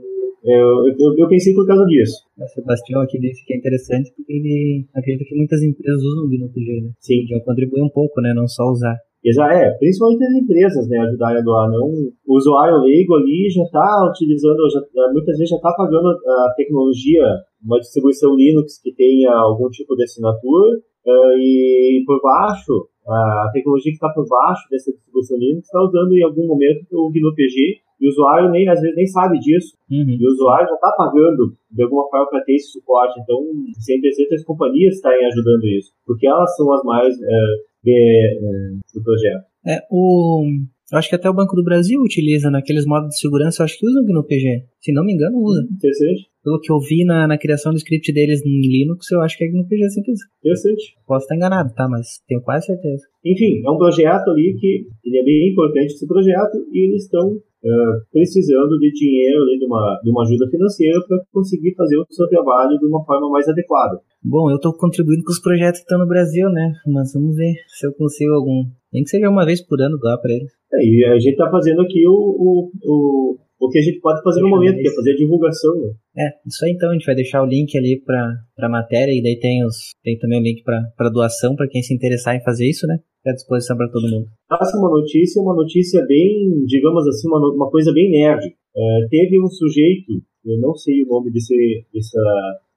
[0.46, 2.16] eu, eu, eu, pensei por causa disso.
[2.38, 6.28] O Sebastião aqui disse que é interessante porque ele acredita que muitas empresas usam o
[6.28, 6.90] GNU-PG, né?
[7.00, 7.22] Sim.
[7.22, 8.32] Podiam contribuir um pouco, né?
[8.34, 8.96] Não só usar.
[9.26, 11.68] Exato, é, principalmente as empresas, né, ajudarem a doar.
[11.68, 11.90] Não,
[12.26, 14.80] o usuário leigo ali já está utilizando, já,
[15.12, 17.24] muitas vezes já está pagando a tecnologia,
[17.64, 23.90] uma distribuição Linux que tenha algum tipo de assinatura, uh, e por baixo, a tecnologia
[23.90, 28.06] que está por baixo dessa distribuição Linux está usando em algum momento o GNU-PG e
[28.06, 29.74] o usuário nem, às vezes nem sabe disso.
[29.90, 30.16] Uhum.
[30.20, 33.18] E o usuário já está pagando de alguma forma para ter esse suporte.
[33.20, 33.38] Então,
[33.80, 37.56] sem interessante as companhias estarem ajudando isso, porque elas são as mais é,
[37.86, 39.44] de, é, do projeto.
[39.66, 40.44] É, o,
[40.92, 43.78] eu acho que até o Banco do Brasil utiliza naqueles modos de segurança, eu acho
[43.78, 44.64] que usam o GNU PG.
[44.80, 45.62] Se não me engano, usa.
[45.70, 46.28] Interessante.
[46.46, 49.42] Pelo que eu vi na, na criação do script deles em Linux, eu acho que
[49.42, 50.20] é GNU PG simples.
[50.38, 50.94] Interessante.
[51.04, 51.88] Posso estar enganado, tá?
[51.90, 53.02] Mas tenho quase certeza.
[53.24, 57.34] Enfim, é um projeto ali que ele é bem importante esse projeto e eles estão
[57.34, 62.06] uh, precisando de dinheiro, ali, de, uma, de uma ajuda financeira para conseguir fazer o
[62.10, 63.98] seu trabalho de uma forma mais adequada.
[64.22, 66.74] Bom, eu estou contribuindo com os projetos que estão no Brasil, né?
[66.86, 68.62] Mas vamos ver se eu consigo algum.
[68.92, 70.52] Nem que seja uma vez por ano doar para eles.
[70.72, 74.22] É, e a gente está fazendo aqui o, o, o o que a gente pode
[74.22, 75.80] fazer no momento, que é fazer a divulgação.
[75.80, 75.92] Né?
[76.18, 79.22] É, isso aí então, a gente vai deixar o link ali para a matéria e
[79.22, 82.68] daí tem, os, tem também o link para doação para quem se interessar em fazer
[82.68, 82.98] isso, né?
[83.26, 84.26] à disposição para todo mundo.
[84.48, 88.44] Próxima notícia, uma notícia bem, digamos assim, uma, uma coisa bem nerd.
[88.76, 90.12] É, teve um sujeito,
[90.44, 92.22] eu não sei o nome desse, dessa,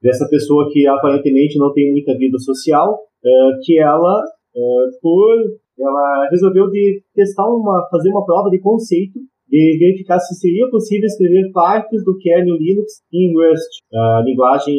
[0.02, 3.30] dessa pessoa que aparentemente não tem muita vida social, é,
[3.64, 4.24] que ela,
[4.56, 4.62] é,
[5.02, 5.36] por,
[5.78, 9.20] ela resolveu de testar uma, fazer uma prova de conceito
[9.52, 14.76] e verificar se seria possível escrever partes do kernel Linux em Rust, a linguagem,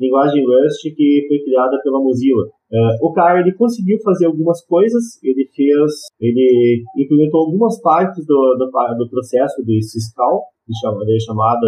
[0.00, 2.46] linguagem Rust que foi criada pela Mozilla.
[2.72, 8.56] Uh, o cara ele conseguiu fazer algumas coisas, ele fez, ele implementou algumas partes do,
[8.58, 11.66] do, do processo de Syscall, de chamada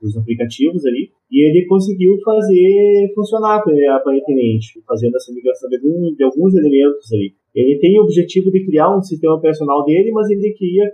[0.00, 3.62] dos aplicativos ali, e ele conseguiu fazer funcionar
[3.96, 7.34] aparentemente, fazendo essa migração de, algum, de alguns elementos ali.
[7.54, 10.90] Ele tem o objetivo de criar um sistema operacional dele, mas ele queria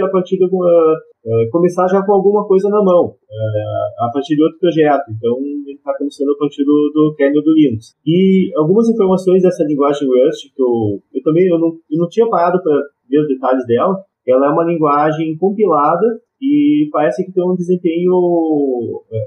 [0.00, 4.36] a partir de alguma, uh, começar já com alguma coisa na mão, uh, a partir
[4.36, 5.04] de outro projeto.
[5.10, 7.94] Então, ele está começando a partir do, do kernel do Linux.
[8.06, 12.28] E algumas informações dessa linguagem Rust, que eu, eu também eu não, eu não tinha
[12.28, 12.74] parado para
[13.08, 13.96] ver os detalhes dela,
[14.26, 18.12] ela é uma linguagem compilada e parece que tem um desempenho,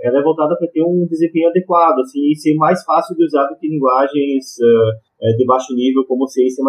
[0.03, 3.47] ela é voltada para ter um desempenho adequado, assim, e ser mais fácil de usar
[3.47, 6.61] do que linguagens uh, de baixo nível como C e C++.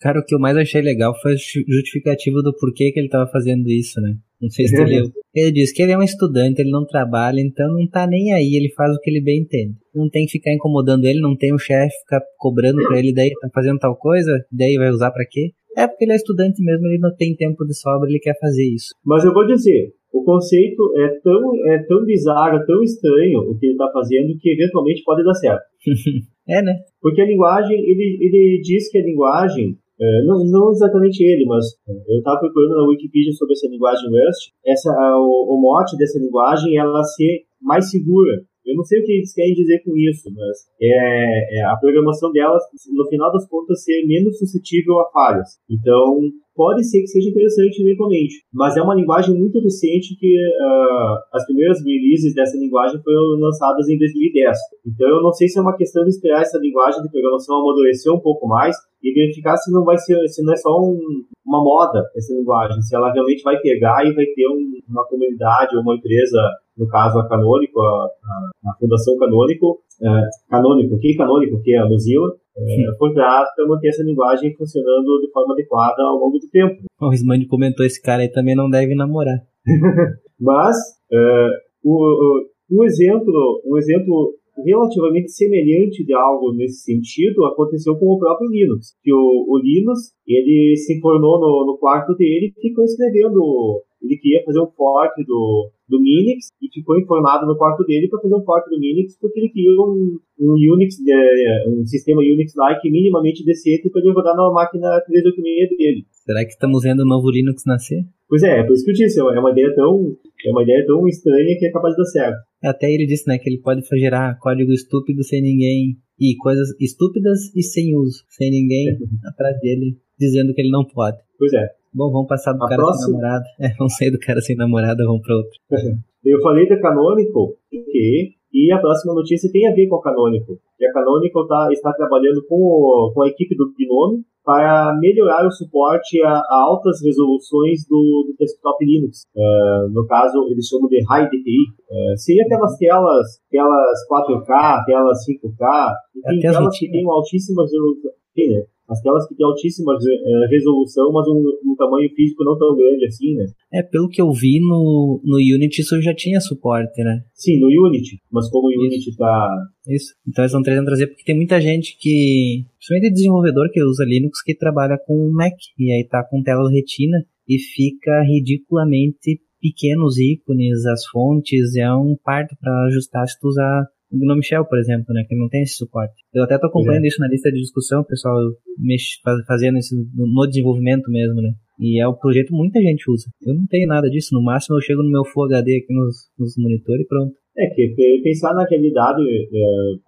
[0.00, 3.30] Cara, o que eu mais achei legal foi a justificativa do porquê que ele estava
[3.30, 4.14] fazendo isso, né?
[4.40, 5.06] Não sei se tu leu.
[5.34, 8.56] Ele diz que ele é um estudante, ele não trabalha, então não tá nem aí,
[8.56, 9.74] ele faz o que ele bem entende.
[9.94, 13.30] Não tem que ficar incomodando ele, não tem o chefe ficar cobrando pra ele, daí
[13.40, 15.52] tá fazendo tal coisa, daí vai usar para quê?
[15.78, 18.64] É porque ele é estudante mesmo, ele não tem tempo de sobra, ele quer fazer
[18.64, 18.88] isso.
[19.06, 23.66] Mas eu vou dizer, o conceito é tão, é tão bizarro, tão estranho o que
[23.66, 25.62] ele está fazendo, que eventualmente pode dar certo.
[26.48, 26.74] é, né?
[27.00, 31.64] Porque a linguagem, ele, ele diz que a linguagem, é, não, não exatamente ele, mas
[32.08, 36.76] eu estava procurando na Wikipedia sobre essa linguagem Rust, essa, o, o mote dessa linguagem
[36.76, 38.42] é ela ser mais segura.
[38.68, 42.30] Eu não sei o que eles querem dizer com isso, mas é, é a programação
[42.30, 42.62] delas,
[42.94, 45.58] no final das contas, ser menos suscetível a falhas.
[45.70, 46.20] Então,
[46.58, 51.46] pode ser que seja interessante eventualmente, mas é uma linguagem muito recente que uh, as
[51.46, 54.58] primeiras releases dessa linguagem foram lançadas em 2010.
[54.84, 58.12] Então eu não sei se é uma questão de esperar essa linguagem de programação amadurecer
[58.12, 60.98] um pouco mais e verificar se não vai ser, se não é só um,
[61.46, 65.76] uma moda essa linguagem, se ela realmente vai pegar e vai ter um, uma comunidade
[65.76, 66.42] ou uma empresa,
[66.78, 71.78] no caso a Canônico, a, a, a Fundação Canônico, uh, Canônico, que Canônico, que é
[71.78, 76.38] a Mozilla, é, por trás para manter essa linguagem funcionando de forma adequada ao longo
[76.38, 76.82] do tempo.
[77.00, 79.38] O Ismandi comentou esse cara aí também não deve namorar.
[80.40, 80.76] Mas
[81.12, 81.50] é,
[81.84, 88.50] o, um exemplo, um exemplo relativamente semelhante de algo nesse sentido aconteceu com o próprio
[88.50, 88.96] Linux.
[89.02, 93.82] Que o, o Linux ele se informou no, no quarto dele e ficou escrevendo.
[94.02, 98.20] Ele queria fazer um fork do, do Minix e ficou informado no quarto dele para
[98.20, 102.90] fazer um fork do Minix porque ele queria um, um Unix, é, um sistema Unix-like
[102.90, 106.06] minimamente decente para ele rodar na máquina 386 dele.
[106.10, 108.04] Será que estamos vendo o novo Linux nascer?
[108.28, 110.14] Pois é, é por isso que eu disse, é uma ideia tão,
[110.46, 112.38] é uma ideia tão estranha que é capaz de dar certo.
[112.62, 117.54] Até ele disse, né, que ele pode gerar código estúpido sem ninguém e coisas estúpidas
[117.56, 121.16] e sem uso, sem ninguém atrás dele dizendo que ele não pode.
[121.38, 121.77] Pois é.
[121.92, 123.04] Bom, vamos passar do a cara próxima...
[123.04, 123.44] sem namorada.
[123.60, 125.52] É, vamos sair do cara sem namorada, vamos para outro.
[126.24, 130.56] Eu falei da Canonical, que e a próxima notícia tem a ver com a Canonical.
[130.80, 135.46] E a Canonical tá, está trabalhando com, o, com a equipe do Gnome para melhorar
[135.46, 139.24] o suporte a, a altas resoluções do, do desktop Linux.
[139.36, 141.58] Uh, no caso, eles chamam de High DPI.
[141.90, 148.10] Uh, seria aquelas telas, telas 4K, telas 5K, enfim, telas que têm uma altíssima resolução.
[148.38, 148.64] Né?
[148.88, 153.04] As telas que têm altíssima é, resolução, mas um, um, tamanho físico não tão grande
[153.04, 153.44] assim, né?
[153.72, 157.22] É, pelo que eu vi no, no Unity, isso já tinha suporte, né?
[157.34, 159.48] Sim, no Unity, mas como o Unity tá...
[159.86, 164.04] Isso, então eles estão tentando trazer, porque tem muita gente que, principalmente desenvolvedor que usa
[164.04, 170.18] Linux, que trabalha com Mac, e aí tá com telas retina, e fica ridiculamente pequenos
[170.18, 175.12] ícones, as fontes, é um parto para ajustar se tu usar Gnome Shell, por exemplo,
[175.12, 176.14] né, que não tem esse suporte.
[176.32, 177.08] Eu até tô acompanhando é.
[177.08, 178.36] isso na lista de discussão, o pessoal
[178.78, 181.52] mexe, fazendo isso no desenvolvimento mesmo, né.
[181.78, 183.30] E é o projeto muita gente usa.
[183.46, 186.28] Eu não tenho nada disso, no máximo eu chego no meu Full HD aqui nos,
[186.38, 187.32] nos monitores e pronto.
[187.56, 189.22] É que pensar na realidade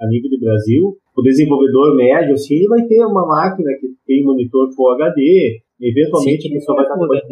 [0.00, 4.24] a nível do Brasil, o desenvolvedor médio, assim, ele vai ter uma máquina que tem
[4.24, 7.30] monitor Full HD, eventualmente a pessoa vai estar...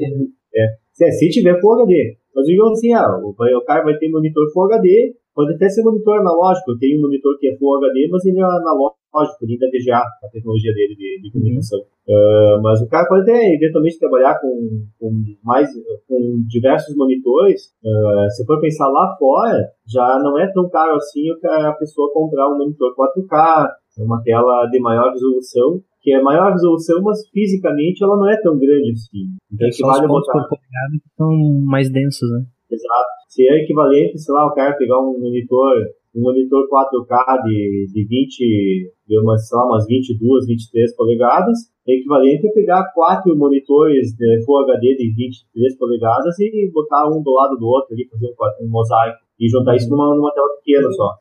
[0.55, 2.17] É, é, se tiver Full HD.
[2.35, 5.85] Mas digamos assim, ah, o, o cara vai ter monitor Full HD, pode até ser
[5.85, 6.73] monitor analógico.
[6.73, 9.71] Eu tenho um monitor que é Full HD, mas ele é analógico, ele ainda é
[9.71, 11.79] VGA, a tecnologia dele de, de comunicação.
[11.79, 12.59] Uhum.
[12.59, 14.51] Uh, mas o cara pode até eventualmente trabalhar com,
[14.99, 15.13] com
[15.45, 15.71] mais,
[16.09, 17.71] com diversos monitores.
[17.85, 22.49] Uh, se for pensar lá fora, já não é tão caro assim a pessoa comprar
[22.49, 28.17] um monitor 4K, uma tela de maior resolução, que é maior resolução, mas fisicamente ela
[28.17, 29.37] não é tão grande assim.
[29.53, 30.49] Então é equivale a botar.
[30.49, 31.31] que são
[31.65, 32.45] mais densos, né?
[32.71, 33.09] Exato.
[33.29, 35.77] Se é equivalente, sei lá, o cara pegar um monitor,
[36.19, 41.95] um monitor 4K de, de 20, de umas, sei lá, umas 22, 23 polegadas, é
[41.95, 47.33] equivalente a pegar quatro monitores de Full HD de 23 polegadas e botar um do
[47.33, 50.91] lado do outro ali, fazer um, um mosaico e juntar isso numa, numa tela pequena
[50.91, 51.15] só.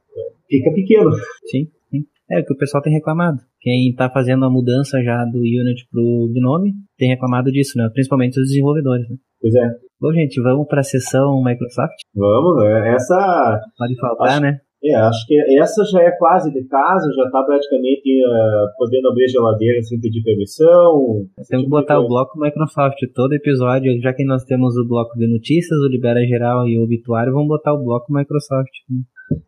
[0.50, 1.12] Fica pequeno.
[1.46, 2.04] Sim, sim.
[2.30, 3.38] É o que o pessoal tem reclamado.
[3.62, 7.90] Quem está fazendo a mudança já do Unity pro Gnome tem reclamado disso, né?
[7.94, 9.16] Principalmente os desenvolvedores, né?
[9.40, 9.70] Pois é.
[10.00, 11.96] Bom, gente, vamos para a sessão Microsoft?
[12.16, 12.94] Vamos, né?
[12.94, 13.62] Essa.
[13.78, 14.60] Pode faltar, acho, né?
[14.84, 19.26] É, acho que essa já é quase de casa, já está praticamente uh, podendo abrir
[19.26, 21.26] a geladeira sem pedir permissão.
[21.50, 25.28] Temos que botar o bloco Microsoft todo episódio, já que nós temos o bloco de
[25.28, 28.72] notícias, o Libera Geral e o Obituário, vamos botar o bloco Microsoft.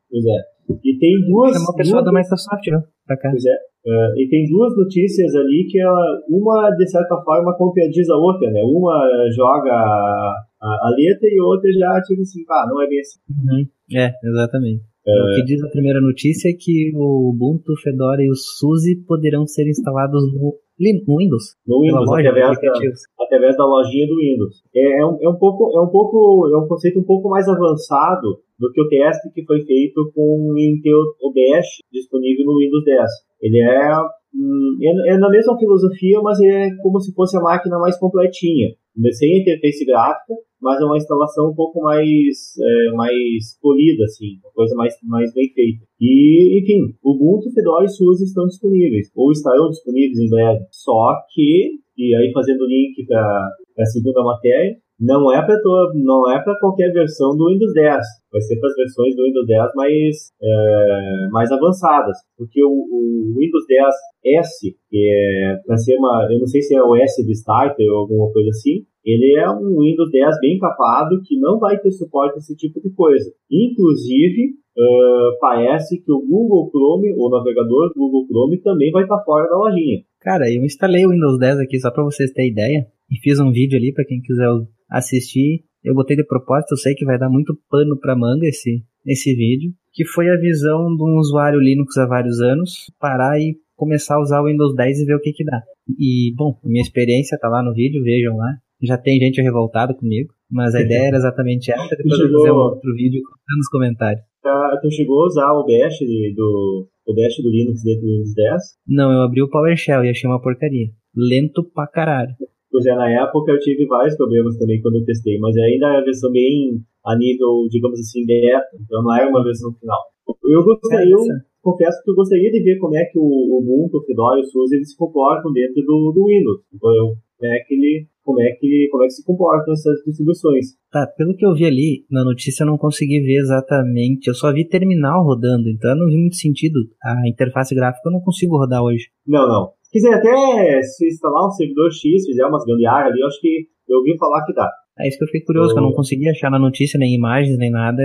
[0.09, 0.39] Pois é.
[0.83, 1.55] E tem duas.
[1.55, 2.13] É uma pessoa duas...
[2.13, 2.83] da Microsoft, né?
[3.05, 3.29] Pra cá.
[3.29, 3.69] Pois é.
[3.85, 8.51] Uh, e tem duas notícias ali que ela, uma, de certa forma, contradiz a outra,
[8.51, 8.61] né?
[8.63, 8.99] Uma
[9.33, 13.19] joga a, a, a letra e outra já, tipo assim, ah, não é bem assim.
[13.29, 13.65] Uhum.
[13.95, 14.88] É, exatamente.
[15.07, 19.03] Uh, o que diz a primeira notícia é que o Ubuntu, Fedora e o SUSE
[19.07, 21.55] poderão ser instalados no, no Windows.
[21.65, 24.61] No Windows, loja, através, da, através da lojinha do Windows.
[24.75, 27.47] É, é, um, é, um pouco, é um pouco, é um conceito um pouco mais
[27.47, 32.83] avançado do que o teste que foi feito com o Intel OBS disponível no Windows
[32.83, 33.09] 10.
[33.41, 33.95] Ele é,
[34.35, 38.75] hum, é, é na mesma filosofia, mas é como se fosse a máquina mais completinha,
[39.13, 44.51] sem interface gráfica, mas é uma instalação um pouco mais, é, mais polida, assim, uma
[44.53, 45.85] coisa mais, mais bem feita.
[45.99, 50.65] E, enfim, Ubuntu, Fedora e SUSE estão disponíveis, ou estarão disponíveis em breve.
[50.71, 55.55] Só que, e aí fazendo link para a segunda matéria, não é para
[55.95, 57.97] não é para qualquer versão do Windows 10.
[58.31, 63.35] Vai ser para as versões do Windows 10 mais é, mais avançadas, porque o, o
[63.39, 67.25] Windows 10 S, que é para ser uma, eu não sei se é o S
[67.25, 71.57] de Starter ou alguma coisa assim, ele é um Windows 10 bem capado que não
[71.57, 73.31] vai ter suporte a esse tipo de coisa.
[73.49, 79.47] Inclusive, uh, parece que o Google Chrome, o navegador Google Chrome, também vai estar fora
[79.49, 80.01] da lojinha.
[80.19, 83.51] Cara, eu instalei o Windows 10 aqui só para vocês terem ideia e fiz um
[83.51, 84.47] vídeo ali para quem quiser
[84.89, 85.63] assistir.
[85.83, 89.33] Eu botei de propósito, eu sei que vai dar muito pano para manga esse, esse
[89.33, 94.15] vídeo, que foi a visão de um usuário Linux há vários anos, parar e começar
[94.15, 95.61] a usar o Windows 10 e ver o que que dá.
[95.97, 98.57] E, bom, minha experiência tá lá no vídeo, vejam lá.
[98.81, 102.39] Já tem gente revoltada comigo, mas a ideia era exatamente essa, depois chegou, eu vou
[102.39, 103.21] fazer um outro vídeo
[103.57, 104.23] nos comentários.
[104.41, 105.99] Tá, tu chegou a usar o Bash
[106.35, 108.63] do, o Bash do Linux dentro do Windows 10?
[108.87, 110.87] Não, eu abri o PowerShell e achei uma porcaria.
[111.13, 112.33] Lento pra caralho.
[112.71, 115.97] Pois é, na época eu tive vários problemas também quando eu testei, mas ainda é
[115.97, 119.99] a versão bem a nível, digamos assim, beta, então não era uma versão final.
[120.43, 121.25] Eu gostaria, eu
[121.61, 124.45] confesso que eu gostaria de ver como é que o Ubuntu, o Fedora e o
[124.45, 126.61] SUSE eles se comportam dentro do, do Windows.
[126.73, 130.03] Então, eu, como é que ele como é que como é que se comportam essas
[130.05, 130.65] distribuições.
[130.91, 134.53] Tá, pelo que eu vi ali na notícia eu não consegui ver exatamente, eu só
[134.53, 136.79] vi terminal rodando, então eu não vi muito sentido.
[137.03, 139.07] A interface gráfica eu não consigo rodar hoje.
[139.25, 139.71] Não, não.
[139.89, 143.65] Se quiser até se instalar um servidor X, fizer umas gambiarra ali, eu acho que
[143.89, 144.69] eu ouvi falar que dá.
[144.99, 147.57] É isso que eu fiquei curioso, que eu não consegui achar na notícia nem imagens,
[147.57, 148.03] nem nada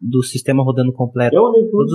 [0.00, 1.36] do sistema rodando completo.
[1.36, 1.94] É um recurso,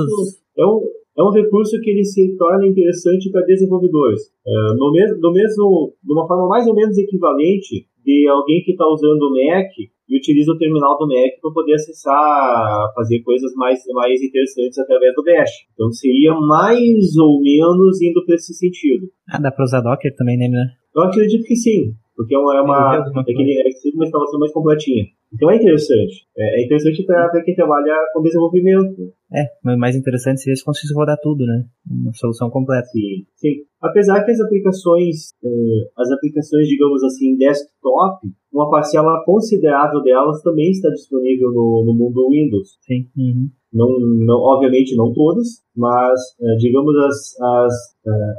[0.58, 0.82] é um,
[1.18, 4.22] é um recurso que ele se torna interessante para desenvolvedores.
[4.46, 8.72] É, no mesmo, do mesmo, de uma forma mais ou menos equivalente de alguém que
[8.72, 9.72] está usando o Mac
[10.08, 15.13] e utiliza o terminal do Mac para poder acessar, fazer coisas mais, mais interessantes através
[15.15, 15.52] do Bash.
[15.74, 19.08] Então seria mais ou menos indo para esse sentido.
[19.30, 20.48] Ah, dá para usar Docker também, né?
[20.96, 25.06] Eu acredito que sim, porque é uma, é uma, é uma instalação mais completinha.
[25.34, 26.26] Então é interessante.
[26.38, 29.14] É, é interessante para quem trabalha com desenvolvimento.
[29.34, 31.66] É, mas mais interessante seria se conseguisse rodar tudo, né?
[31.89, 32.88] Uma solução completa.
[32.88, 33.56] Sim, sim.
[33.82, 40.72] Apesar que as aplicações, eh, as aplicações, digamos assim, desktop, uma parcela considerável delas também
[40.72, 42.78] está disponível no, no mundo Windows.
[42.82, 43.08] Sim.
[43.18, 43.49] Uhum.
[43.74, 47.74] Não, não, obviamente não todas, mas eh, digamos as, as,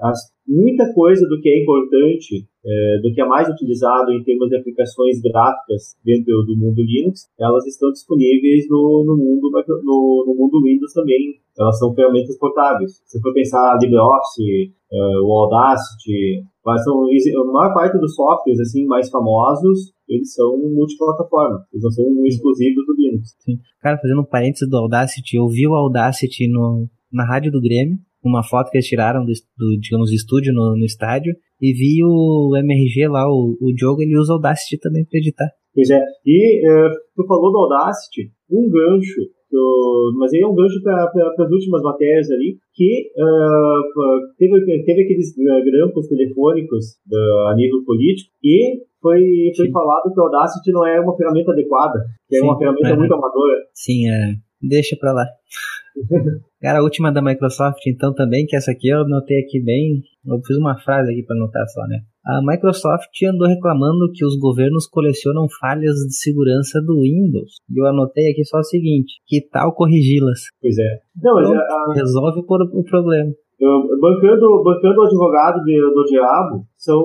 [0.02, 0.18] as
[0.48, 4.56] muita coisa do que é importante, é, do que é mais utilizado em termos de
[4.56, 9.50] aplicações gráficas dentro do mundo Linux, elas estão disponíveis no, no mundo
[9.84, 11.38] no, no, mundo Windows também.
[11.58, 13.02] Elas são ferramentas portáveis.
[13.04, 16.42] Se for pensar LibreOffice, uh, o Audacity,
[16.82, 22.26] são, a maior parte dos softwares assim mais famosos eles são multiplataforma, eles não são
[22.26, 23.36] exclusivos do Linux.
[23.40, 23.58] Sim.
[23.80, 27.98] Cara, fazendo um parênteses do Audacity, eu vi o Audacity no, na rádio do Grêmio,
[28.24, 32.56] uma foto que eles tiraram do, do digamos, estúdio no, no, estádio, e vi o
[32.56, 35.48] MRG lá, o, o Diogo, ele usa o Audacity também para editar.
[35.74, 39.20] Pois é, e uh, tu falou do Audacity, um gancho,
[39.52, 45.02] eu, mas aí é um gancho para as últimas matérias ali, que uh, teve, teve
[45.02, 50.86] aqueles grampos telefônicos uh, a nível político, e foi, foi falado que o Audacity não
[50.86, 52.96] é uma ferramenta adequada, que é uma ferramenta é.
[52.96, 53.54] muito amadora.
[53.72, 54.34] Sim, é.
[54.60, 55.24] Deixa pra lá.
[56.60, 60.02] Cara, a última da Microsoft, então, também, que essa aqui eu anotei aqui bem.
[60.26, 62.00] Eu fiz uma frase aqui para anotar só, né?
[62.26, 67.60] A Microsoft andou reclamando que os governos colecionam falhas de segurança do Windows.
[67.70, 70.40] E eu anotei aqui só o seguinte: que tal corrigi-las?
[70.60, 70.98] Pois é.
[71.22, 71.94] Não, mas Pronto, a...
[71.94, 73.32] Resolve o problema.
[73.58, 77.02] Eu, bancando, bancando o advogado do diabo, são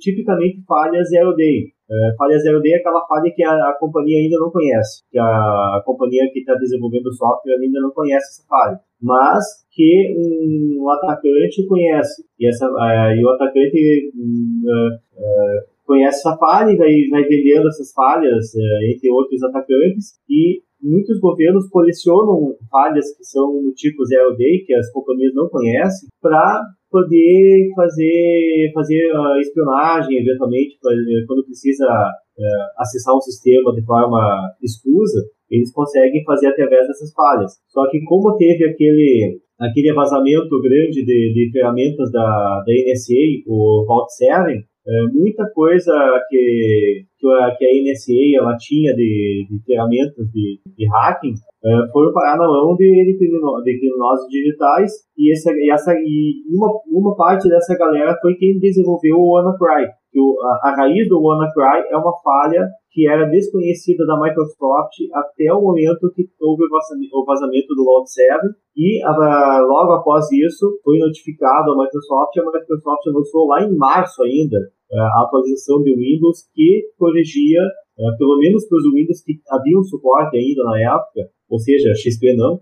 [0.00, 1.73] tipicamente falhas zero day.
[1.90, 5.18] É, falha zero day é aquela falha que a, a companhia ainda não conhece, que
[5.18, 10.14] a, a companhia que está desenvolvendo o software ainda não conhece essa falha, mas que
[10.16, 12.24] um, um atacante conhece.
[12.40, 17.68] E, essa, é, e o atacante uh, uh, conhece essa falha e vai, vai vendendo
[17.68, 24.04] essas falhas uh, entre outros atacantes e muitos governos colecionam falhas que são do tipo
[24.04, 26.62] zero day, que as companhias não conhecem, para
[26.94, 30.78] poder fazer, fazer uh, espionagem, eventualmente,
[31.26, 34.22] quando precisa uh, acessar um sistema de forma
[34.62, 35.18] escusa,
[35.50, 37.52] eles conseguem fazer através dessas falhas.
[37.66, 43.84] Só que como teve aquele, aquele vazamento grande de, de ferramentas da, da NSA, o
[43.88, 45.92] Vault 7, é, muita coisa
[46.28, 51.32] que, que a, NSA ela tinha de, de ferramentas de, de hacking
[51.64, 56.34] é, foram parar na mão de, de, de criminosos digitais e, essa, e, essa, e
[56.54, 59.88] uma, uma parte dessa galera foi quem desenvolveu o WannaCry.
[60.16, 65.52] O, a, a raiz do WannaCry é uma falha que era desconhecida da Microsoft até
[65.52, 71.72] o momento que houve o vazamento do Vault 7 e logo após isso foi notificado
[71.72, 74.58] a Microsoft e a Microsoft lançou lá em março ainda
[74.92, 77.62] é, a atualização de Windows que corrigia,
[77.98, 82.34] é, pelo menos para os Windows que haviam suporte ainda na época, ou seja, XP
[82.36, 82.60] não,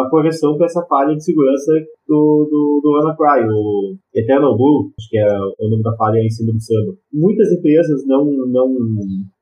[0.00, 1.72] a correção para essa falha de segurança
[2.08, 5.26] do, do, do WannaCry, o Eternal Blue, acho que é
[5.58, 6.94] o nome da falha em cima do Samba.
[7.12, 8.74] Muitas empresas não, não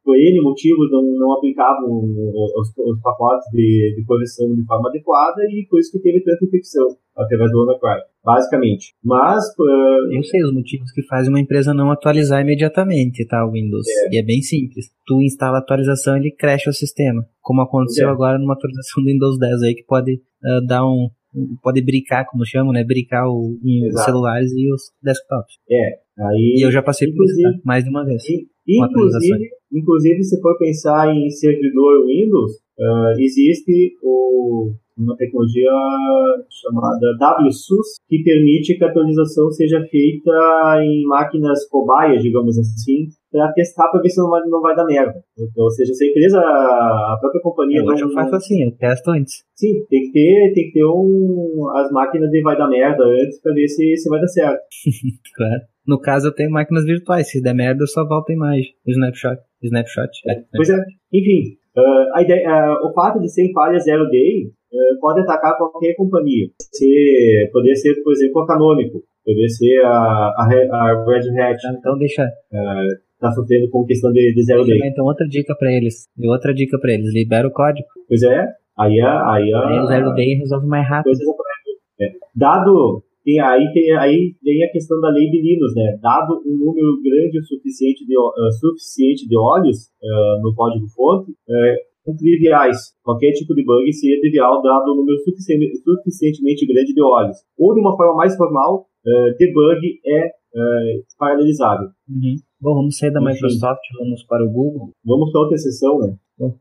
[0.04, 5.42] por N motivos, não, não aplicavam os, os pacotes de, de correção de forma adequada
[5.42, 6.86] e por isso que teve tanta infecção
[7.16, 8.94] através do WannaCry, basicamente.
[9.04, 9.44] Mas...
[9.58, 13.86] Uh, Eu sei os motivos que fazem uma empresa não atualizar imediatamente, tá, o Windows.
[13.88, 14.14] É.
[14.14, 14.86] E é bem simples.
[15.06, 17.24] Tu instala a atualização, ele cresce o sistema.
[17.40, 18.10] Como aconteceu é.
[18.10, 21.08] agora numa atualização do Windows 10 aí, que pode uh, dar um,
[21.62, 22.84] pode brincar, como chamam, né?
[22.84, 25.56] Brincar o, os celulares e os desktops.
[25.70, 26.02] É.
[26.18, 27.58] Aí, e eu já passei por isso, tá?
[27.64, 28.22] mais de uma vez.
[28.66, 35.70] Inclusive, inclusive, se for pensar em servidor Windows, uh, existe o, uma tecnologia
[36.48, 40.30] chamada WSUS, que permite que a atualização seja feita
[40.82, 44.84] em máquinas cobaias, digamos assim, para testar para ver se não vai, não vai dar
[44.84, 45.14] merda.
[45.36, 47.78] Então, ou seja, se a empresa, a própria companhia.
[47.78, 49.42] Eu, não, faço assim, eu testo antes.
[49.56, 53.40] Sim, tem que ter, tem que ter um, as máquinas de vai dar merda antes
[53.40, 54.60] para ver se, se vai dar certo.
[55.34, 55.71] claro.
[55.86, 57.30] No caso, eu tenho máquinas virtuais.
[57.30, 58.72] Se der merda, eu só volto a imagem.
[58.86, 59.38] O snapshot.
[59.62, 60.10] Snapshot.
[60.28, 60.76] É, pois é.
[61.12, 65.20] Enfim, uh, a ideia, uh, o fato de ser em falha zero day uh, pode
[65.20, 66.48] atacar qualquer companhia.
[66.72, 69.00] Se, poderia ser, por exemplo, a Canonical.
[69.24, 71.58] Poderia ser a, a, a Red Hat.
[71.78, 72.28] Então deixa.
[73.14, 74.80] Está sofrendo com questão de, de zero day.
[74.84, 76.08] Então outra dica para eles.
[76.18, 77.14] E outra dica para eles.
[77.14, 77.86] Libera o código.
[78.08, 78.48] Pois é.
[78.76, 79.32] Aí a...
[79.32, 81.16] Aí, a, aí o zero day resolve mais rápido.
[82.00, 82.10] É.
[82.34, 85.98] Dado tem, aí, tem, aí vem a questão da lei de Linus, né?
[86.00, 92.16] Dado um número grande o suficiente de, uh, suficiente de olhos uh, no código-fonte, uh,
[92.18, 92.76] triviais.
[93.02, 97.36] Qualquer tipo de bug seria trivial dado um número suficientemente, suficientemente grande de olhos.
[97.58, 101.88] Ou de uma forma mais formal, uh, debug é uh, paralelizável.
[102.08, 102.36] Uhum.
[102.60, 103.32] Bom, vamos sair da Enfim.
[103.32, 104.90] Microsoft, vamos para o Google.
[105.04, 106.14] Vamos para outra sessão, né?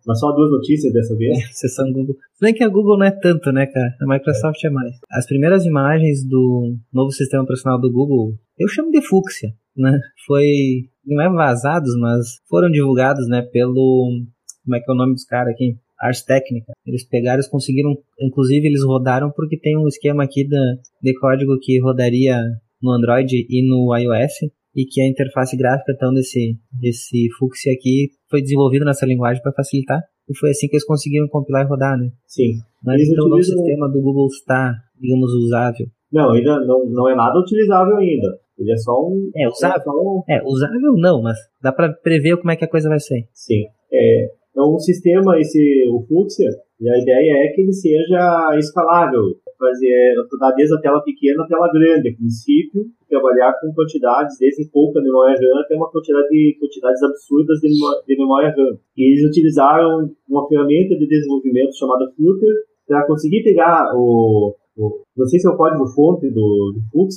[0.06, 1.38] Mas só duas notícias dessa vez.
[1.38, 2.16] É, sessão Google.
[2.34, 3.96] Se bem que a Google não é tanto, né, cara?
[4.02, 4.68] A Microsoft é.
[4.68, 4.96] é mais.
[5.12, 10.00] As primeiras imagens do novo sistema operacional do Google, eu chamo de fúcsia, né?
[10.26, 10.90] Foi.
[11.06, 14.22] Não é vazados, mas foram divulgados, né, pelo.
[14.64, 15.78] Como é que é o nome dos caras aqui?
[16.00, 16.74] Ars Técnica.
[16.86, 21.80] Eles pegaram, eles conseguiram, inclusive eles rodaram porque tem um esquema aqui de código que
[21.80, 22.42] rodaria
[22.82, 28.09] no Android e no iOS, e que a interface gráfica então desse, desse Fuchsia aqui
[28.30, 29.99] foi desenvolvida nessa linguagem para facilitar,
[30.30, 32.09] e foi assim que eles conseguiram compilar e rodar, né?
[32.26, 32.53] Sim.
[32.84, 35.88] Mas Eles então utilizam- o sistema do Google está, digamos, usável.
[36.11, 38.38] Não, ainda não, não é nada utilizável ainda.
[38.57, 39.30] Ele é só um.
[39.36, 39.82] É, usável.
[39.88, 42.99] é um- É, usável não, mas dá para prever como é que a coisa vai
[42.99, 43.24] ser.
[43.34, 43.63] Sim.
[43.91, 45.59] É, é um sistema, esse,
[45.89, 46.49] o Fuchsia,
[46.80, 49.22] e a ideia é que ele seja escalável.
[49.62, 54.66] Fazer, dar desde a tela pequena a tela grande, a princípio, trabalhar com quantidades, desde
[54.72, 58.74] pouca memória RAM até uma quantidade de quantidades absurdas de, de memória RAM.
[58.97, 62.49] E eles utilizaram uma ferramenta de desenvolvimento chamada Flutter
[62.88, 67.07] para conseguir pegar o, o- não sei se é o código fonte do, do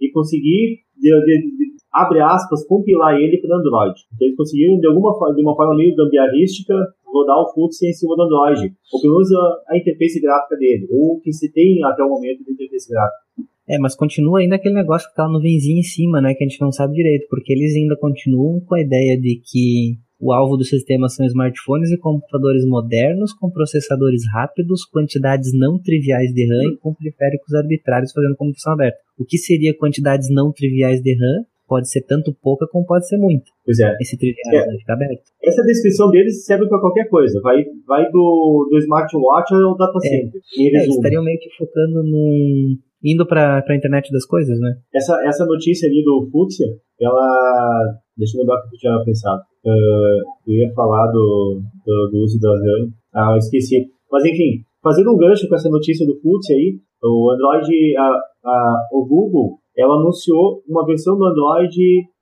[0.00, 3.94] e conseguir, de, de- de- abre aspas, compilar ele para Android.
[4.14, 6.74] Então eles conseguiram, de alguma de uma forma meio gambiarrística,
[7.12, 9.32] rodar o Fuchsia em cima do Android, ou pelo menos
[9.68, 13.22] a, interface gráfica dele, ou o que se tem até o momento de interface gráfica.
[13.68, 16.34] É, mas continua ainda aquele negócio tá no nuvenzinha em cima, né?
[16.34, 19.96] Que a gente não sabe direito, porque eles ainda continuam com a ideia de que
[20.22, 26.32] o alvo do sistema são smartphones e computadores modernos com processadores rápidos, quantidades não triviais
[26.32, 28.98] de RAM e com periféricos arbitrários fazendo computação aberta.
[29.18, 31.44] O que seria quantidades não triviais de RAM?
[31.68, 33.44] Pode ser tanto pouca como pode ser muita.
[33.64, 33.96] Pois é.
[34.00, 34.66] Esse trivial É.
[34.66, 35.22] né, fica aberto.
[35.42, 37.40] Essa descrição deles serve para qualquer coisa.
[37.40, 40.08] Vai, vai do, do smartwatch ao data É.
[40.08, 40.40] center.
[40.58, 40.96] É, eles resumo.
[40.96, 42.76] estariam meio que focando num.
[43.04, 44.74] indo pra, pra internet das coisas, né?
[44.94, 46.66] essa, essa notícia ali do Fuchsia,
[47.00, 47.98] ela.
[48.18, 49.40] Deixa eu lembrar o que eu tinha pensado.
[49.66, 52.90] Ah, eu ia falar do, do, do uso da RAM.
[53.14, 53.86] Ah, eu esqueci.
[54.10, 58.76] Mas enfim, fazendo um gancho com essa notícia do Fuchsia aí, o Android, a, a,
[58.92, 61.76] o Google, ela anunciou uma versão do Android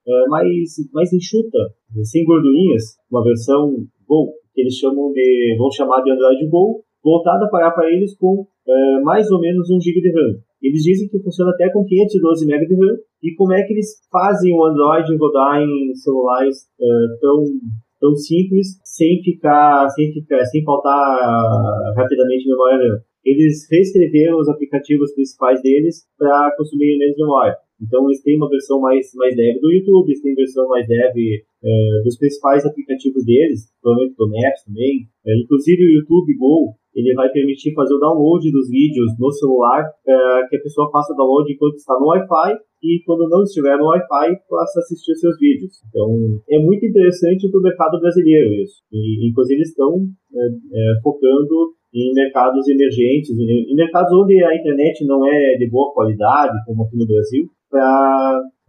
[0.07, 1.59] eh, mais, mais enxuta,
[2.03, 3.75] sem gordurinhas, uma versão
[4.09, 9.01] Go, que eles chamam de, vão chamar de Android Go, voltada para aparelhos com eh,
[9.03, 10.39] mais ou menos 1 GB de RAM.
[10.63, 12.97] Eles dizem que funciona até com 512 MB de RAM.
[13.23, 17.45] E como é que eles fazem o Android rodar em celulares eh, tão
[18.01, 21.21] tão simples, sem ficar, sem ficar, sem faltar
[21.95, 23.01] rapidamente memória RAM?
[23.25, 27.57] Eles reescreveram os aplicativos principais deles para consumir menos memória.
[27.81, 31.43] Então eles têm uma versão mais mais leve do YouTube, eles têm versão mais leve
[31.65, 35.09] eh, dos principais aplicativos deles, provavelmente do Maps também.
[35.27, 39.85] Eh, inclusive o YouTube Go, ele vai permitir fazer o download dos vídeos no celular,
[40.07, 43.79] eh, que a pessoa faça o download enquanto está no Wi-Fi e quando não estiver
[43.79, 45.81] no Wi-Fi, possa assistir seus vídeos.
[45.89, 46.09] Então,
[46.51, 48.83] é muito interessante para o mercado brasileiro isso.
[48.93, 50.07] E, inclusive, eles estão
[51.03, 56.85] focando em mercados emergentes, em, mercados onde a internet não é de boa qualidade, como
[56.85, 57.47] aqui no Brasil,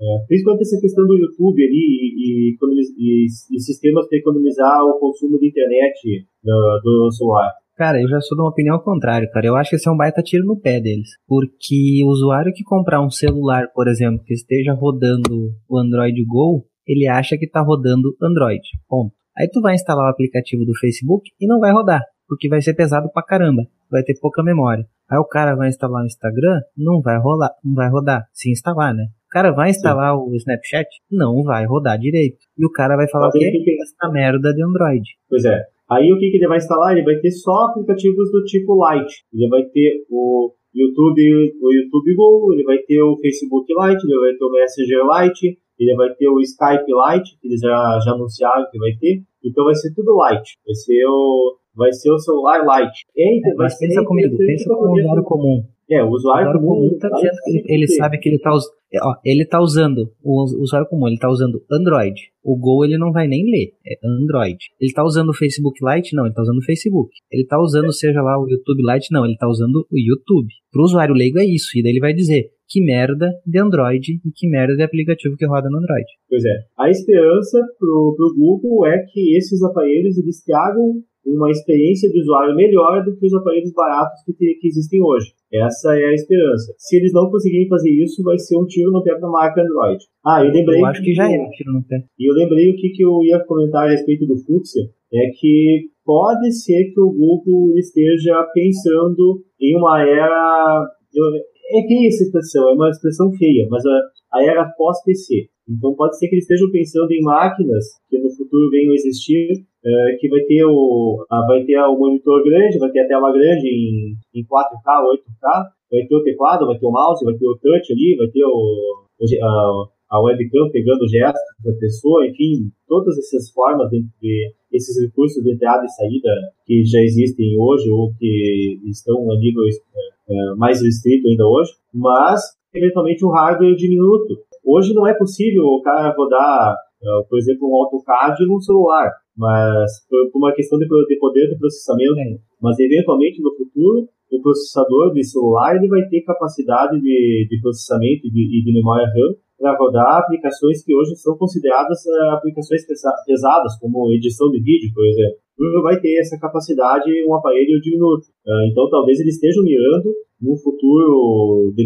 [0.02, 1.76] é, principalmente essa questão do YouTube ali
[2.18, 2.58] e, e,
[2.98, 7.52] e- e sistemas para economizar o consumo de internet do, do celular.
[7.78, 9.48] Cara, eu já sou de uma opinião contrária, cara.
[9.48, 11.10] Eu acho que esse é um baita tiro no pé deles.
[11.28, 16.64] Porque o usuário que comprar um celular, por exemplo, que esteja rodando o Android Go,
[16.86, 18.62] ele acha que tá rodando Android.
[18.88, 19.14] Ponto.
[19.36, 22.02] Aí tu vai instalar o aplicativo do Facebook e não vai rodar,
[22.32, 23.64] porque vai ser pesado pra caramba.
[23.92, 24.86] Vai ter pouca memória.
[25.10, 28.94] Aí o cara vai instalar o Instagram, não vai rolar, não vai rodar, se instalar,
[28.96, 29.04] né?
[29.28, 32.38] O cara vai instalar o Snapchat, não vai rodar direito.
[32.58, 35.04] E o cara vai falar o tem que- Essa merda de Android.
[35.30, 35.62] Pois é.
[35.90, 36.94] Aí o que, que ele vai instalar?
[36.94, 39.26] Ele vai ter só aplicativos do tipo Lite.
[39.34, 41.22] Ele vai ter o YouTube,
[41.62, 45.60] o YouTube Go, ele vai ter o Facebook Lite, ele vai ter o Messenger Lite,
[45.78, 49.22] ele vai ter o Skype Lite, que eles já, já anunciaram que vai ter.
[49.44, 50.58] Então vai ser tudo Lite.
[50.66, 53.06] Vai ser o, vai ser o celular Lite.
[53.18, 55.64] É, É, mas pensa comigo, pensa como um poder- usuário comum.
[55.90, 58.52] É, o O usuário usuário comum tá dizendo que ele, sabe que ele tá,
[58.94, 62.16] é, ó, ele tá usando, o us- usuário comum, ele tá usando Android.
[62.44, 64.58] O Go ele não vai nem ler, é Android.
[64.80, 66.16] Ele tá usando o Facebook Lite?
[66.16, 67.12] Não, ele tá usando o Facebook.
[67.30, 69.12] Ele tá usando, seja lá, o YouTube Lite?
[69.12, 70.48] Não, ele tá usando o YouTube.
[70.72, 74.32] Pro usuário leigo é isso, e daí ele vai dizer que merda de Android e
[74.34, 76.06] que merda de aplicativo que roda no Android.
[76.30, 76.56] Pois é.
[76.80, 82.56] A esperança pro, pro Google é que esses aparelhos eles tragam uma experiência de usuário
[82.56, 85.32] melhor do que os aparelhos baratos que, te- que existem hoje.
[85.54, 86.74] Essa é a esperança.
[86.78, 90.04] Se eles não conseguirem fazer isso, vai ser um tiro no pé da marca Android.
[90.26, 90.80] Ah, eu lembrei.
[90.80, 92.04] Eu acho que já é um tiro no pé.
[92.18, 95.90] E eu lembrei o que, que eu ia comentar a respeito do Fuchsia, é que
[96.06, 100.88] pode ser que o Google esteja pensando em uma era.
[101.14, 104.02] eu- é feia essa expressão, é uma expressão feia, mas a,
[104.34, 105.48] a era pós-PC.
[105.78, 109.64] Então pode ser que eles estejam pensando em máquinas que no futuro venham a existir,
[109.86, 113.68] eh, que vai ter o vai ter o monitor grande, vai ter a tela grande
[113.68, 117.58] em, em 4K, 8K, vai ter o teclado, vai ter o mouse, vai ter o
[117.58, 123.18] touch ali, vai ter o, o a, a webcam pegando gestos da pessoa, enfim, todas
[123.18, 126.30] essas formas de, esses recursos de entrada e saída
[126.66, 132.42] que já existem hoje ou que estão a nível eh, mais restrito ainda hoje, mas
[132.74, 134.40] eventualmente um hardware diminuto.
[134.64, 139.92] Hoje não é possível o cara rodar, uh, por exemplo, um AutoCAD num celular, mas
[140.10, 142.20] por, uma questão de, de poder de processamento.
[142.20, 142.38] É.
[142.62, 148.28] Mas eventualmente no futuro o processador de celular ele vai ter capacidade de, de processamento
[148.28, 152.82] e de, de, memória RAM para rodar aplicações que hoje são consideradas uh, aplicações
[153.26, 155.38] pesadas, como edição de vídeo, por exemplo.
[155.60, 158.26] Não vai ter essa capacidade em um aparelho diminuto.
[158.44, 160.10] Uh, então, talvez eles estejam mirando
[160.42, 161.86] num futuro de,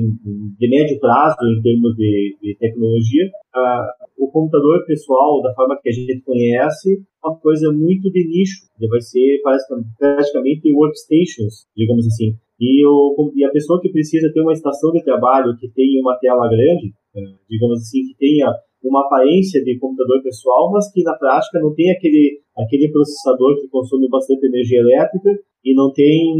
[0.57, 5.89] de médio prazo, em termos de, de tecnologia, uh, o computador pessoal, da forma que
[5.89, 8.65] a gente conhece, é uma coisa muito de nicho.
[8.79, 9.41] Ele vai ser
[9.99, 12.37] praticamente workstations, digamos assim.
[12.59, 16.17] E, o, e a pessoa que precisa ter uma estação de trabalho que tenha uma
[16.17, 18.53] tela grande, eh, digamos assim, que tenha
[18.83, 23.67] uma aparência de computador pessoal, mas que na prática não tem aquele, aquele processador que
[23.67, 25.31] consome bastante energia elétrica
[25.63, 26.33] e não tem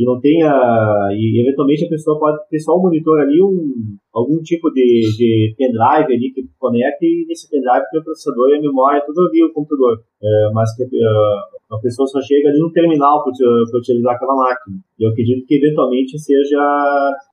[0.00, 3.98] e não tem a, e eventualmente a pessoa pode ter só um monitor ali, um,
[4.14, 8.54] algum tipo de, de pendrive ali que conecta e nesse pendrive tem o processador e
[8.56, 10.00] a memória, tudo ali o computador.
[10.22, 14.78] É, mas que uh, a pessoa só chega ali no terminal para utilizar aquela máquina.
[14.98, 16.64] E eu acredito que eventualmente seja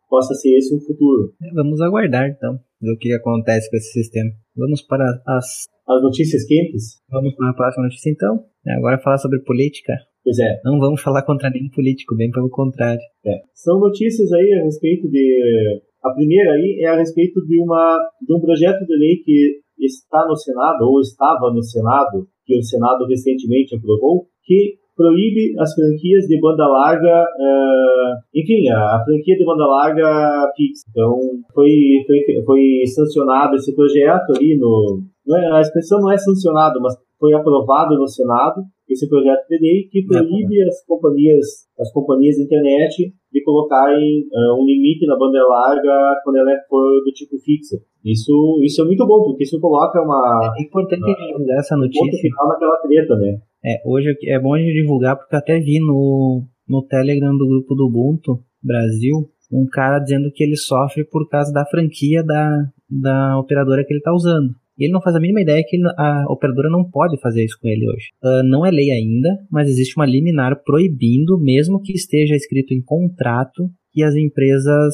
[0.09, 1.31] possa ser esse um futuro.
[1.41, 4.29] É, vamos aguardar então, ver o que acontece com esse sistema.
[4.57, 6.99] Vamos para as as notícias quentes.
[7.09, 8.43] Vamos para a próxima notícia então.
[8.67, 9.93] Agora falar sobre política.
[10.27, 10.59] Pois é.
[10.65, 12.99] Não vamos falar contra nenhum político, bem pelo contrário.
[13.25, 13.39] É.
[13.55, 15.79] São notícias aí a respeito de.
[16.03, 17.97] A primeira aí é a respeito de, uma,
[18.27, 22.61] de um projeto de lei que está no Senado, ou estava no Senado, que o
[22.61, 29.37] Senado recentemente aprovou, que proíbe as franquias de banda larga, uh, enfim, a, a, franquia
[29.37, 30.81] de banda larga Pix.
[30.89, 31.15] Então,
[31.53, 31.71] foi,
[32.05, 32.61] foi, foi
[32.93, 35.03] sancionado esse projeto ali no.
[35.29, 40.05] É, a expressão não é sancionado, mas foi aprovado no Senado esse projeto lei que
[40.05, 41.45] proíbe as companhias,
[41.79, 47.03] as companhias de internet de colocarem uh, um limite na banda larga quando ela for
[47.03, 47.77] do tipo fixa.
[48.03, 50.53] Isso, isso é muito bom, porque isso coloca uma.
[50.57, 52.21] É importante uma, divulgar essa notícia.
[52.21, 53.37] Final naquela treta, né?
[53.65, 57.47] É, hoje é bom a gente divulgar, porque eu até vi no, no Telegram do
[57.47, 62.65] grupo do Ubuntu Brasil um cara dizendo que ele sofre por causa da franquia da,
[62.89, 64.53] da operadora que ele está usando.
[64.77, 67.67] E ele não faz a mínima ideia que a operadora não pode fazer isso com
[67.67, 68.09] ele hoje.
[68.23, 72.81] Uh, não é lei ainda, mas existe uma liminar proibindo, mesmo que esteja escrito em
[72.81, 74.93] contrato, que as empresas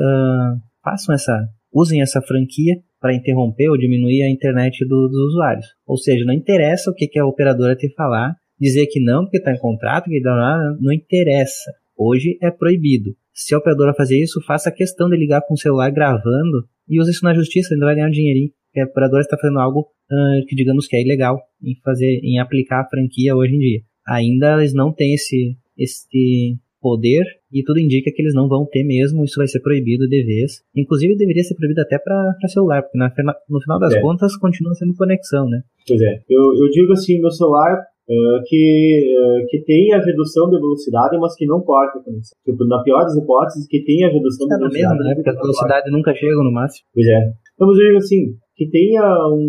[0.00, 5.66] uh, façam essa, usem essa franquia para interromper ou diminuir a internet do, dos usuários.
[5.86, 9.38] Ou seja, não interessa o que, que a operadora te falar, dizer que não porque
[9.38, 11.72] está em contrato, que não, não interessa.
[11.96, 13.10] Hoje é proibido.
[13.32, 17.12] Se a operadora fazer isso, faça questão de ligar com o celular gravando e use
[17.12, 20.46] isso na justiça, ainda vai ganhar um dinheirinho que a operadora está fazendo algo uh,
[20.46, 23.80] que digamos que é ilegal em fazer, em aplicar a franquia hoje em dia.
[24.08, 28.84] Ainda eles não têm esse, esse poder e tudo indica que eles não vão ter
[28.84, 30.62] mesmo, isso vai ser proibido de vez.
[30.74, 34.00] Inclusive deveria ser proibido até para celular, porque na, no final das é.
[34.00, 35.60] contas continua sendo conexão, né?
[35.86, 40.48] Pois é, eu, eu digo assim, no celular uh, que, uh, que tem a redução
[40.48, 42.36] de velocidade, mas que não corta a conexão.
[42.44, 44.98] Tipo, na pior das hipóteses, que tem a redução de é velocidade.
[44.98, 45.14] Mesmo, né?
[45.14, 46.86] Porque a velocidade nunca chega no máximo.
[46.94, 47.32] Pois é.
[47.58, 49.00] Vamos ver assim, que tenha
[49.32, 49.40] um,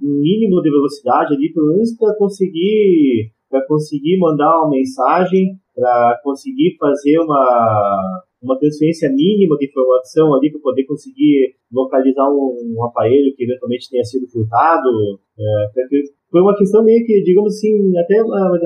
[0.00, 6.20] um mínimo de velocidade ali, pelo menos para conseguir, para conseguir mandar uma mensagem, para
[6.22, 12.84] conseguir fazer uma, uma transferência mínima de informação ali para poder conseguir localizar um, um,
[12.84, 15.18] aparelho que eventualmente tenha sido furtado.
[15.36, 15.66] É,
[16.30, 18.18] foi uma questão meio que, digamos assim, até,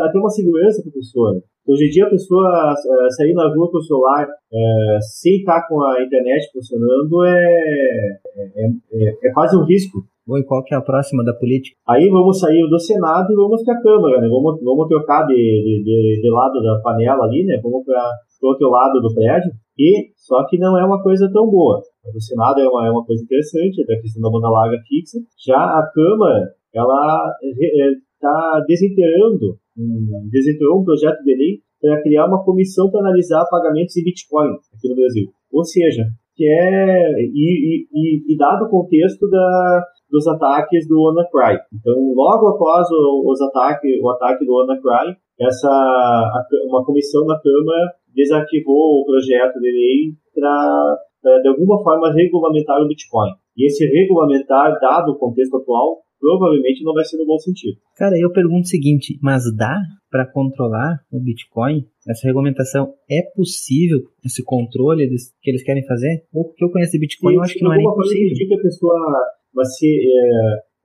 [0.02, 1.42] até uma segurança para a pessoa.
[1.66, 5.66] Hoje em dia, a pessoa uh, sair na rua com o celular uh, sem estar
[5.66, 10.04] com a internet funcionando é, é, é, é, quase um risco.
[10.26, 11.76] Bom, e qual que é a próxima da política?
[11.88, 14.28] Aí vamos sair do Senado e vamos para a Câmara, né?
[14.28, 17.58] Vamos, vamos trocar de, de, de, lado da panela ali, né?
[17.62, 18.10] Vamos para
[18.42, 19.50] o outro lado do prédio.
[19.78, 21.80] E só que não é uma coisa tão boa.
[22.14, 25.18] O Senado é uma, é uma coisa interessante, é da questão da banda larga fixa.
[25.46, 32.26] Já a Câmara, ela está é, desintegrando um, desenvolveu um projeto de lei para criar
[32.26, 35.28] uma comissão para analisar pagamentos em Bitcoin aqui no Brasil.
[35.52, 36.04] Ou seja,
[36.34, 41.60] que é e, e, e dado o contexto da, dos ataques do WannaCry.
[41.74, 46.30] Então, logo após o, os ataque, o ataque do WannaCry, essa
[46.66, 52.88] uma comissão na Câmara desativou o projeto de lei para de alguma forma regulamentar o
[52.88, 53.30] Bitcoin.
[53.56, 57.76] E esse regulamentar, dado o contexto atual, provavelmente não vai ser no bom sentido.
[57.96, 59.76] Cara, eu pergunto o seguinte, mas dá
[60.10, 61.84] para controlar o Bitcoin?
[62.08, 65.06] Essa regulamentação é possível esse controle
[65.42, 66.24] que eles querem fazer?
[66.32, 68.48] Ou porque eu conheço de Bitcoin, Sim, eu acho que não é possível.
[68.48, 68.96] que a pessoa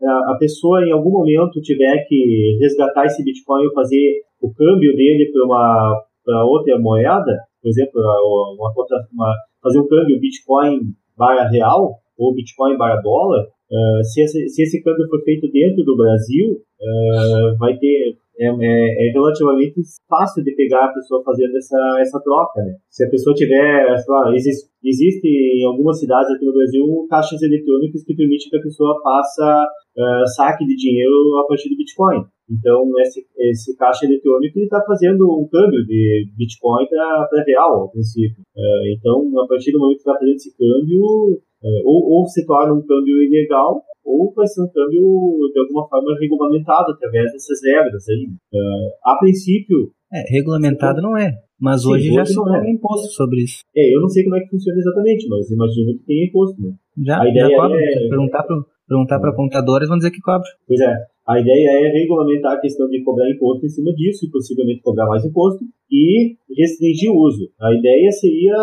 [0.02, 4.94] é, a pessoa em algum momento tiver que resgatar esse Bitcoin ou fazer o câmbio
[4.96, 6.04] dele para uma
[6.46, 8.74] outra moeda, por exemplo, uma,
[9.14, 9.34] uma,
[9.64, 10.80] fazer um câmbio Bitcoin
[11.18, 15.84] barra real, ou Bitcoin barra dólar, uh, se, esse, se esse câmbio for feito dentro
[15.84, 21.58] do Brasil, uh, vai ter é, é, é, relativamente fácil de pegar a pessoa fazendo
[21.58, 22.78] essa, essa troca, né?
[22.90, 27.42] Se a pessoa tiver, sei lá, existe, existe em algumas cidades aqui no Brasil caixas
[27.42, 29.68] eletrônicas que permitem que a pessoa faça
[29.98, 32.24] uh, saque de dinheiro a partir do Bitcoin.
[32.50, 38.42] Então, esse, esse caixa eletrônico está fazendo um câmbio de Bitcoin para real, ao princípio.
[38.56, 42.74] Uh, então, a partir do momento que está fazendo esse câmbio, ou, ou se torna
[42.74, 48.08] um câmbio ilegal, ou vai ser um câmbio de alguma forma regulamentado através dessas regras
[48.10, 48.30] aí.
[48.54, 49.92] Uh, a princípio.
[50.12, 51.34] É, regulamentado não é.
[51.60, 52.72] Mas Sim, hoje já se cobra é.
[52.72, 53.64] imposto sobre isso.
[53.76, 56.74] É, eu não sei como é que funciona exatamente, mas imagino que tem imposto, né?
[57.06, 57.78] Já, a ideia já cobra.
[57.78, 58.10] É...
[58.10, 58.56] Perguntar para
[58.88, 60.48] perguntar para contadores, vão dizer que cobra.
[60.66, 60.96] Pois é.
[61.30, 65.06] A ideia é regulamentar a questão de cobrar imposto em cima disso, e possivelmente cobrar
[65.06, 67.52] mais imposto, e restringir o uso.
[67.62, 68.58] A ideia seria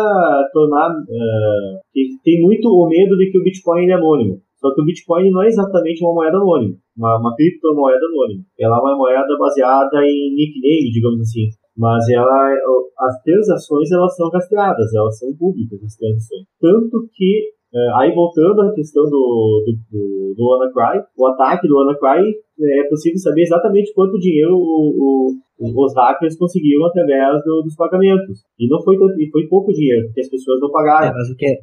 [0.51, 0.91] tornar.
[0.91, 1.79] Uh,
[2.25, 4.41] tem muito o medo de que o Bitcoin é anônimo.
[4.57, 8.43] Só que o Bitcoin não é exatamente uma moeda anônima, uma, uma criptomoeda anônima.
[8.59, 11.47] Ela é uma moeda baseada em nickname, digamos assim.
[11.77, 12.53] Mas ela,
[12.99, 16.43] as transações elas são rastreadas, elas são públicas as transações.
[16.59, 21.75] Tanto que é, aí voltando à questão do, do, do, do WannaCry, o ataque do
[21.75, 27.75] WannaCry é possível saber exatamente quanto dinheiro o, o, os hackers conseguiram através do, dos
[27.75, 28.39] pagamentos.
[28.57, 31.07] E não foi, tanto, e foi pouco dinheiro, porque as pessoas não pagaram.
[31.07, 31.55] É, mas o que é,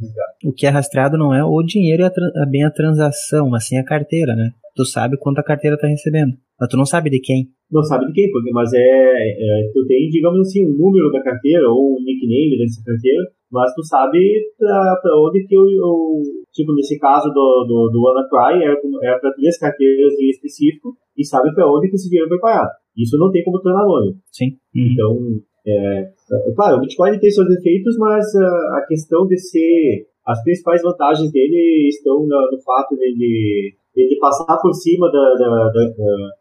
[0.45, 3.79] o que é rastreado não é o dinheiro e a, bem a transação, mas sim
[3.79, 4.51] a carteira, né?
[4.77, 6.33] Tu sabe quanto a carteira está recebendo.
[6.61, 7.49] Mas tu não sabe de quem.
[7.71, 11.23] Não sabe de quem, porque, mas é, é, tu tem, digamos assim, um número da
[11.23, 13.25] carteira ou um nickname dessa carteira
[13.55, 14.19] mas tu sabe
[14.59, 19.33] pra, pra onde que o, tipo, nesse caso do, do, do WannaCry, é, é para
[19.33, 22.69] três carteiras em específico, e sabe para onde que esse dinheiro foi parar.
[22.99, 24.19] Isso não tem como tornar anônimo.
[24.33, 24.59] Sim.
[24.75, 24.89] Uhum.
[24.91, 25.19] Então,
[25.67, 30.09] é, é, claro, o Bitcoin tem seus defeitos, mas a, a questão de ser.
[30.27, 35.35] As principais vantagens dele estão no, no fato de, de, de, passar por cima da,
[35.35, 35.93] da, da,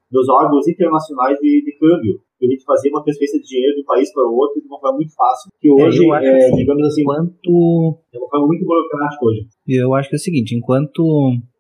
[0.10, 4.12] dos órgãos internacionais de, de câmbio permite fazer uma transferência de dinheiro de um país
[4.12, 5.50] para o outro de uma forma muito fácil.
[5.60, 8.00] Que é, hoje, é, é assim, digamos assim, enquanto...
[8.14, 9.42] é uma forma muito burocrática hoje.
[9.68, 11.02] Eu acho que é o seguinte, enquanto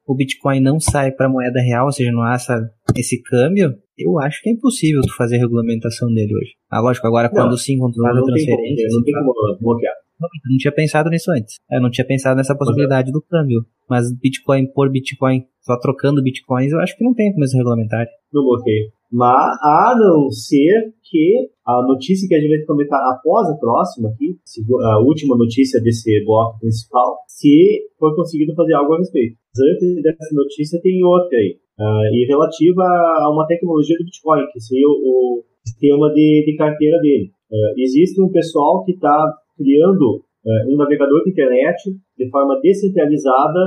[0.06, 2.60] o Bitcoin não sai para moeda real, ou seja, não há essa,
[2.96, 6.52] esse câmbio, eu acho que é impossível tu fazer regulamentação dele hoje.
[6.70, 8.88] Ah, lógico, agora não, quando sim, quando tu faz a transferência...
[8.92, 9.94] Não tem como bloquear.
[10.24, 11.56] Eu não tinha pensado nisso antes.
[11.72, 13.66] Eu não tinha pensado nessa possibilidade do câmbio.
[13.90, 18.06] Mas Bitcoin por Bitcoin, só trocando Bitcoins, eu acho que não tem como se regulamentar.
[18.34, 18.92] Não bloqueio.
[19.12, 24.10] Mas a não ser que a notícia que a gente vai comentar após a próxima
[24.10, 24.36] aqui,
[24.82, 29.38] a última notícia desse bloco principal, se for conseguido fazer algo a respeito.
[29.56, 34.60] Antes dessa notícia tem outra aí, uh, e relativa a uma tecnologia do Bitcoin, que
[34.60, 37.30] seria o, o sistema de, de carteira dele.
[37.52, 41.78] Uh, existe um pessoal que está criando uh, um navegador de internet
[42.18, 43.60] de forma descentralizada,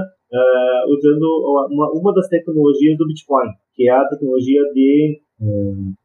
[0.89, 1.25] usando
[1.71, 5.21] uma, uma das tecnologias do Bitcoin, que é a tecnologia de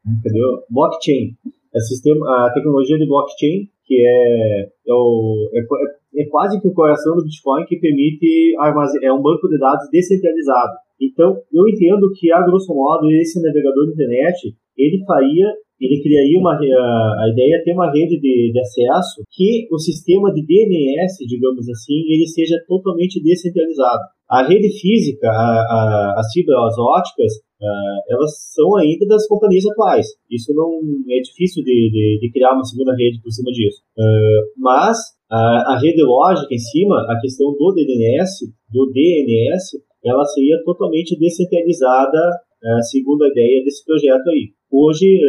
[0.06, 0.62] entendeu?
[0.70, 1.34] Blockchain.
[1.74, 6.68] É sistema, a tecnologia de blockchain, que é, é, o, é, é, é quase que
[6.68, 10.72] o coração do Bitcoin que permite armazenar, é um banco de dados descentralizado.
[11.00, 15.52] Então, eu entendo que, a grosso modo, esse navegador de internet, ele faria,
[15.82, 19.78] ele criaria uma, a, a ideia é ter uma rede de, de acesso que o
[19.78, 24.02] sistema de DNS, digamos assim, ele seja totalmente descentralizado.
[24.30, 30.06] A rede física, a, a, as fibras óticas, uh, elas são ainda das companhias atuais.
[30.30, 30.80] Isso não
[31.10, 33.82] é difícil de, de, de criar uma segunda rede por cima disso.
[33.98, 34.96] Uh, mas
[35.30, 41.18] a, a rede lógica em cima, a questão do DNS, do DNS, ela seria totalmente
[41.18, 42.18] descentralizada,
[42.62, 44.54] uh, segundo a ideia desse projeto aí.
[44.72, 45.20] Hoje,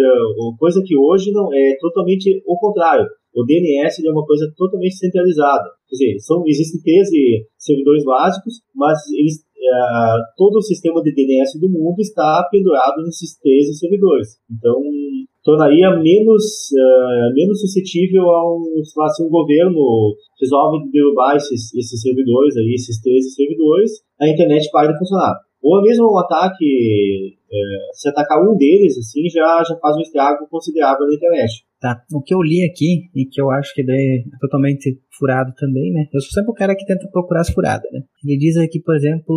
[0.57, 3.05] coisa que hoje não é totalmente o contrário.
[3.35, 5.69] O DNS é uma coisa totalmente centralizada.
[5.89, 11.59] Quer dizer, são, existem 13 servidores básicos, mas eles uh, todo o sistema de DNS
[11.59, 14.37] do mundo está pendurado nesses 13 servidores.
[14.51, 14.81] Então,
[15.43, 22.01] tornaria menos, uh, menos suscetível a um, lá, se um governo resolve derrubar esses, esses
[22.01, 25.35] servidores, aí, esses 13 servidores, a internet para de funcionar.
[25.63, 27.57] Ou mesmo um ataque, é,
[27.93, 31.63] se atacar um deles, assim, já, já faz um estrago considerável na internet.
[31.79, 32.03] Tá.
[32.13, 36.05] O que eu li aqui, e que eu acho que é totalmente furado também, né?
[36.13, 38.01] Eu sou sempre o cara que tenta procurar as furadas, né?
[38.25, 39.35] Ele diz aqui, por exemplo,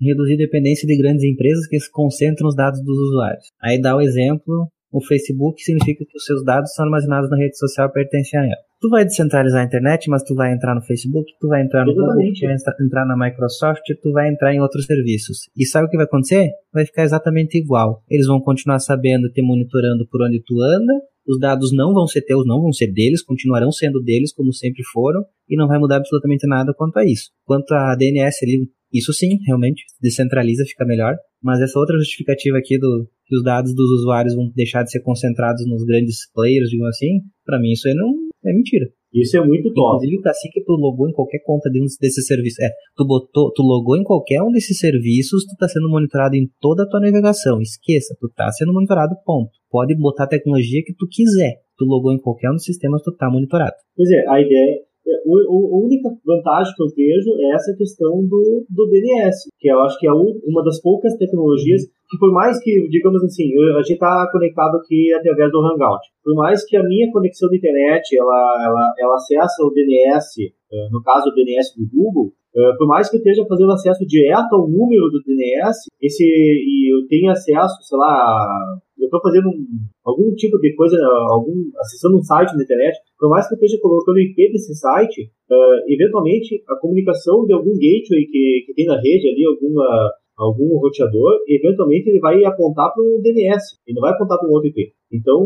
[0.00, 3.46] reduzir dependência de grandes empresas que se concentram nos dados dos usuários.
[3.62, 7.58] Aí dá o exemplo o Facebook significa que os seus dados são armazenados na rede
[7.58, 8.56] social e pertencem a ela.
[8.80, 11.94] Tu vai descentralizar a internet, mas tu vai entrar no Facebook, tu vai entrar no
[11.94, 15.50] Google, tu vai entrar na Microsoft, tu vai entrar em outros serviços.
[15.54, 16.50] E sabe o que vai acontecer?
[16.72, 18.02] Vai ficar exatamente igual.
[18.08, 20.94] Eles vão continuar sabendo, te monitorando por onde tu anda,
[21.28, 24.82] os dados não vão ser teus, não vão ser deles, continuarão sendo deles como sempre
[24.92, 27.30] foram, e não vai mudar absolutamente nada quanto a isso.
[27.44, 31.16] Quanto a DNS ali, isso sim, realmente, descentraliza, fica melhor,
[31.46, 34.98] mas essa outra justificativa aqui do que os dados dos usuários vão deixar de ser
[35.00, 38.12] concentrados nos grandes players, digamos assim, para mim isso aí não
[38.44, 38.86] é mentira.
[39.14, 39.96] Isso é muito top.
[39.96, 42.58] Inclusive, o Cacique, tu logou em qualquer conta de um desses serviços.
[42.58, 46.50] É, tu botou, tu logou em qualquer um desses serviços, tu tá sendo monitorado em
[46.60, 47.60] toda a tua navegação.
[47.60, 49.52] Esqueça, tu tá sendo monitorado, ponto.
[49.70, 51.54] Pode botar a tecnologia que tu quiser.
[51.78, 53.74] Tu logou em qualquer um dos sistemas, tu tá monitorado.
[53.96, 58.64] Pois é, a ideia é, a única vantagem que eu vejo é essa questão do,
[58.68, 62.88] do DNS, que eu acho que é uma das poucas tecnologias que por mais que,
[62.88, 67.10] digamos assim, a gente está conectado aqui através do Hangout, por mais que a minha
[67.10, 71.88] conexão de internet ela, ela, ela acessa o DNS, eh, no caso o DNS do
[71.90, 76.24] Google, eh, por mais que eu esteja fazendo acesso direto ao número do DNS, esse,
[76.24, 79.66] e eu tenha acesso, sei lá, eu estou fazendo um,
[80.04, 80.96] algum tipo de coisa,
[81.28, 84.74] algum, acessando um site na internet, por mais que eu esteja colocando o IP desse
[84.74, 90.10] site, uh, eventualmente a comunicação de algum gateway que, que tem na rede ali, alguma
[90.36, 94.52] algum roteador, eventualmente ele vai apontar para um DNS, ele não vai apontar para um
[94.52, 94.92] outro IP.
[95.12, 95.44] Então,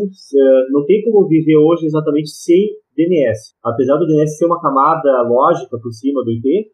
[0.70, 3.54] não tem como viver hoje exatamente sem DNS.
[3.62, 6.70] Apesar do DNS ser uma camada lógica por cima do IP,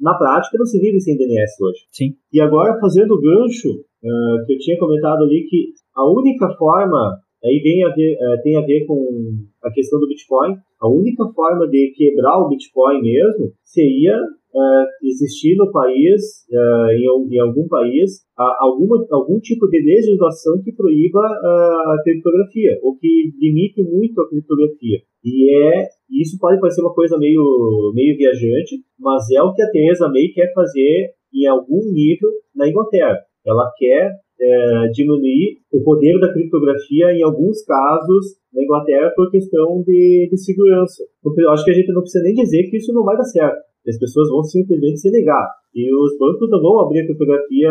[0.00, 1.80] na prática não se vive sem DNS hoje.
[1.92, 2.14] Sim.
[2.32, 3.84] E agora, fazendo o gancho
[4.46, 8.60] que eu tinha comentado ali, que a única forma aí vem a ver, tem a
[8.60, 9.06] ver com
[9.62, 10.56] a questão do Bitcoin.
[10.80, 14.16] A única forma de quebrar o Bitcoin mesmo seria
[14.56, 20.62] uh, existir no país, uh, em, em, algum país, uh, alguma, algum tipo de legislação
[20.62, 24.98] que proíba a criptografia, ou que limite muito a criptografia.
[25.24, 29.70] E é, isso pode parecer uma coisa meio, meio viajante, mas é o que a
[29.70, 33.18] Theresa May quer fazer em algum nível na Inglaterra.
[33.44, 39.82] Ela quer é, diminuir o poder da criptografia em alguns casos na Inglaterra por questão
[39.82, 41.04] de, de segurança.
[41.38, 43.58] Eu acho que a gente não precisa nem dizer que isso não vai dar certo.
[43.88, 45.48] As pessoas vão simplesmente se negar.
[45.74, 47.70] E os bancos não vão abrir a criptografia,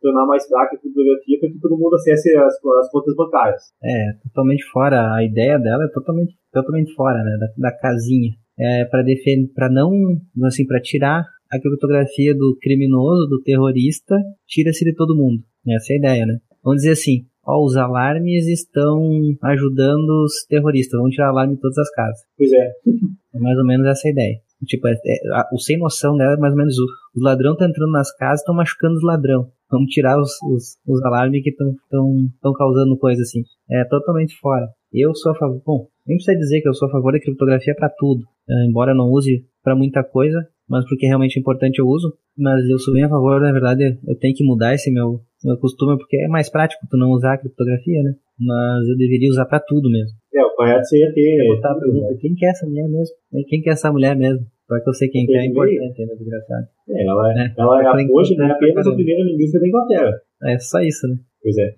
[0.00, 3.62] tornar mais fraca a criptografia para que todo mundo acesse as, as, contas bancárias.
[3.82, 5.14] É, totalmente fora.
[5.14, 8.32] A ideia dela é totalmente, totalmente fora né, da, da casinha.
[8.58, 14.84] É para defender, para não, assim, para tirar a criptografia do criminoso, do terrorista, tira-se
[14.84, 15.42] de todo mundo.
[15.68, 16.38] Essa é a ideia, né?
[16.62, 19.08] Vamos dizer assim, ó, os alarmes estão
[19.42, 22.20] ajudando os terroristas, vão tirar alarme de todas as casas.
[22.36, 22.72] Pois é.
[23.34, 24.40] É mais ou menos essa a ideia.
[24.64, 26.86] Tipo, é, é, a, o sem noção dela é mais ou menos o,
[27.16, 29.50] o ladrão tá entrando nas casas estão machucando os ladrão.
[29.70, 33.42] Vamos tirar os, os, os alarmes que estão causando coisa assim.
[33.70, 34.68] É totalmente fora.
[34.92, 35.60] Eu sou a favor.
[35.66, 38.22] Bom, nem precisa dizer que eu sou a favor da criptografia para tudo.
[38.48, 42.12] É, embora eu não use para muita coisa, mas porque realmente é importante eu uso.
[42.38, 45.56] Mas eu sou bem a favor, na verdade, eu tenho que mudar esse meu, meu
[45.58, 48.14] costume, porque é mais prático tu não usar a criptografia, né?
[48.38, 50.16] Mas eu deveria usar para tudo mesmo.
[50.34, 51.46] É, o correto seria ter.
[51.48, 53.16] botar a pergunta: quem que é essa mulher mesmo?
[53.48, 54.46] Quem que é essa mulher mesmo?
[54.68, 56.66] Para que eu sei quem que é, é importante ainda, desgraçado.
[56.90, 57.54] É, ela é, é.
[57.56, 60.12] Ela é hoje né, apenas a primeira-ministra da Inglaterra.
[60.44, 61.16] É só isso, né?
[61.40, 61.74] Pois é.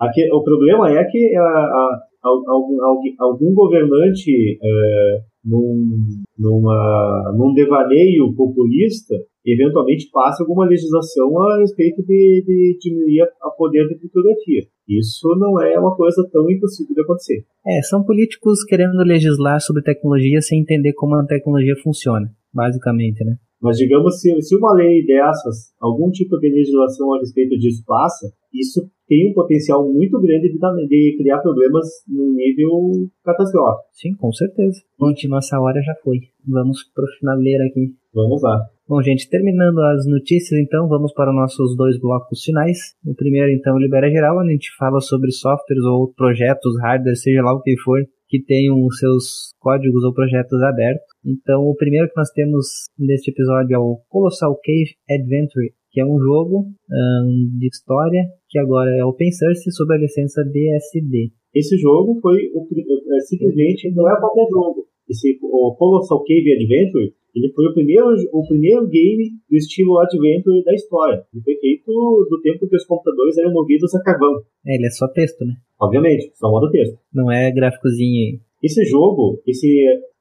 [0.00, 2.76] Aqui, o problema é que a, a, algum,
[3.18, 6.06] algum governante é, num,
[6.38, 9.14] numa, num devaneio populista
[9.46, 14.64] eventualmente passe alguma legislação a respeito de, de diminuir a poder da criptografia.
[14.88, 17.44] Isso não é uma coisa tão impossível de acontecer.
[17.64, 23.36] É, são políticos querendo legislar sobre tecnologia sem entender como a tecnologia funciona, basicamente, né?
[23.60, 28.30] Mas digamos, se, se uma lei dessas, algum tipo de legislação a respeito disso passa,
[28.52, 33.88] isso tem um potencial muito grande de, de criar problemas num nível catastrófico.
[33.92, 34.80] Sim, com certeza.
[34.98, 36.18] Bom, nossa hora já foi.
[36.46, 37.94] Vamos pro finaleiro aqui.
[38.14, 38.58] Vamos lá.
[38.88, 42.94] Bom, gente, terminando as notícias, então, vamos para os nossos dois blocos finais.
[43.04, 47.42] O primeiro, então, Libera Geral, onde a gente fala sobre softwares ou projetos, hardware, seja
[47.42, 47.98] lá o que for,
[48.36, 51.06] que tenham os seus códigos ou projetos abertos.
[51.24, 52.66] Então, o primeiro que nós temos
[52.98, 58.58] neste episódio é o Colossal Cave Adventure, que é um jogo um, de história que
[58.58, 61.32] agora é open source sob a licença BSD.
[61.54, 62.66] Esse jogo foi o,
[63.14, 64.86] é, simplesmente não é qualquer jogo.
[65.08, 70.64] Esse o Colossal Cave Adventure ele foi o primeiro, o primeiro game do estilo Adventure
[70.64, 71.22] da história.
[71.34, 71.92] Ele foi feito
[72.30, 74.40] do tempo que os computadores eram movidos a carvão.
[74.66, 75.52] É, ele é só texto, né?
[75.78, 76.98] Obviamente, só modo texto.
[77.12, 78.40] Não é gráficozinho.
[78.62, 79.68] Esse jogo, esse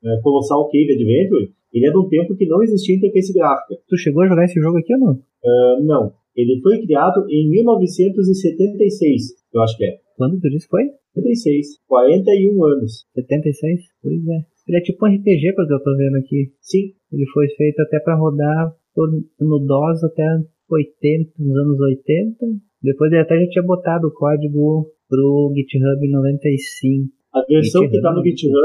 [0.04, 3.78] é, Colossal Cave Adventure, ele é de um tempo que não existia interface gráfica.
[3.88, 5.14] Tu chegou a jogar esse jogo aqui ou não?
[5.14, 6.14] Uh, não.
[6.36, 9.22] Ele foi criado em 1976,
[9.54, 10.00] eu acho que é.
[10.18, 10.84] Quando tu disse foi?
[11.14, 11.80] 76.
[11.88, 13.06] 41 anos.
[13.14, 13.82] 76?
[14.02, 14.55] Pois é.
[14.68, 16.52] Ele é tipo um RPG, pelo que eu tô vendo aqui.
[16.60, 16.94] Sim.
[17.12, 18.74] Ele foi feito até para rodar
[19.40, 20.26] no DOS até
[20.70, 22.38] 80, nos anos 80.
[22.82, 27.14] Depois ele até já tinha botado o código pro GitHub 95.
[27.36, 28.56] A versão que está no GitHub,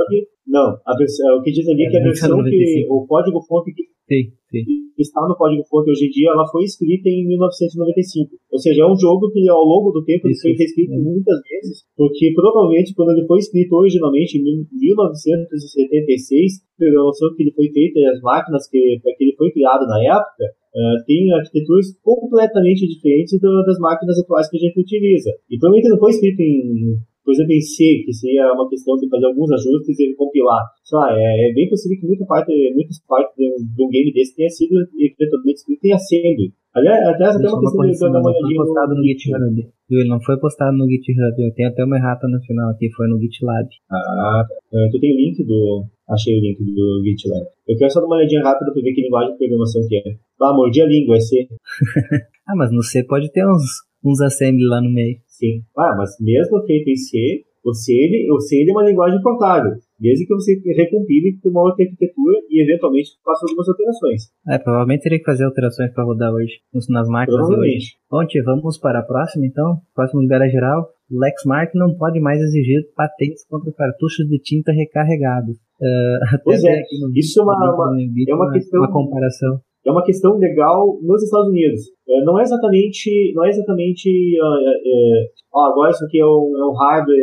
[0.46, 3.82] não, a versão, o que diz ali é que a versão que, o código-fonte que
[4.06, 4.62] sim, sim.
[4.96, 8.30] está no código-fonte hoje em dia, ela foi escrita em 1995.
[8.30, 10.42] Ou seja, é um jogo que ao longo do tempo Isso.
[10.42, 17.34] foi reescrito muitas vezes, porque provavelmente quando ele foi escrito originalmente em 1976, pela noção
[17.34, 21.02] que ele foi feito e as máquinas que, que ele foi criado na época, Uh,
[21.04, 25.32] tem arquiteturas completamente diferentes do, das máquinas atuais que a gente utiliza.
[25.50, 26.94] E provavelmente não foi escrito em
[27.30, 30.66] por exemplo, em C, que seria uma questão de fazer alguns ajustes e compilar.
[30.82, 33.88] Sei lá, é, é bem possível que muita parte, muitas partes de um, de um
[33.88, 36.52] game desse tenha sido eventualmente escrito em assembly.
[36.74, 39.68] Aliás, até até uma questão de dar uma olhadinha no, postado no GitHub.
[39.90, 41.34] Ele não foi postado no GitHub.
[41.38, 43.68] Eu tenho até uma errata no final aqui, foi no GitLab.
[43.88, 44.88] Ah, tá.
[44.90, 45.84] tu tem o link do.
[46.08, 47.46] Achei o link do GitLab.
[47.68, 50.16] Eu quero só dar uma olhadinha rápida pra ver que linguagem de programação que é.
[50.42, 51.46] Ah, mordi a língua, é C.
[52.48, 53.62] ah, mas no C pode ter uns,
[54.04, 55.18] uns assembly lá no meio.
[55.40, 55.62] Sim.
[55.76, 59.20] Ah, mas mesmo feito em C, o C, ele, o C ele é uma linguagem
[59.22, 64.22] portável, desde que você recompile com uma outra arquitetura e eventualmente faça algumas alterações.
[64.48, 67.96] É, provavelmente teria que fazer alterações para rodar hoje nas máquinas hoje.
[68.10, 69.78] Bom, tia, vamos para a próxima então.
[69.94, 70.88] Próximo lugar é geral.
[71.10, 75.56] Lexmark não pode mais exigir patentes contra cartuchos de tinta recarregados.
[75.80, 76.82] Uh, pois é,
[77.14, 78.80] isso é uma, uma, é uma questão.
[78.80, 81.80] Uma comparação é uma questão legal nos Estados Unidos.
[82.08, 86.66] É, não é exatamente, não é exatamente, é, é, agora isso aqui é um, é
[86.66, 87.18] um hardware,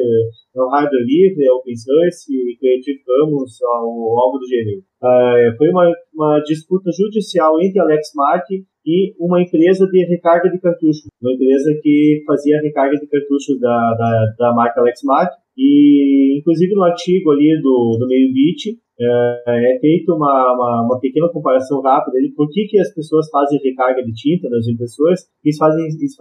[0.56, 4.82] é um hardware livre, é open source, Creative Commons, ou algo do gênero.
[5.04, 8.46] É, foi uma, uma disputa judicial entre a Lexmark
[8.86, 13.94] e uma empresa de recarga de cartuchos, uma empresa que fazia recarga de cartuchos da,
[13.98, 19.80] da, da marca Lexmark, e inclusive no artigo ali do, do meio bit é, é
[19.80, 24.04] feita uma, uma, uma, pequena comparação rápida de por que, que as pessoas fazem recarga
[24.04, 25.22] de tinta nas impressoras.
[25.44, 26.16] Eles fazem, eles,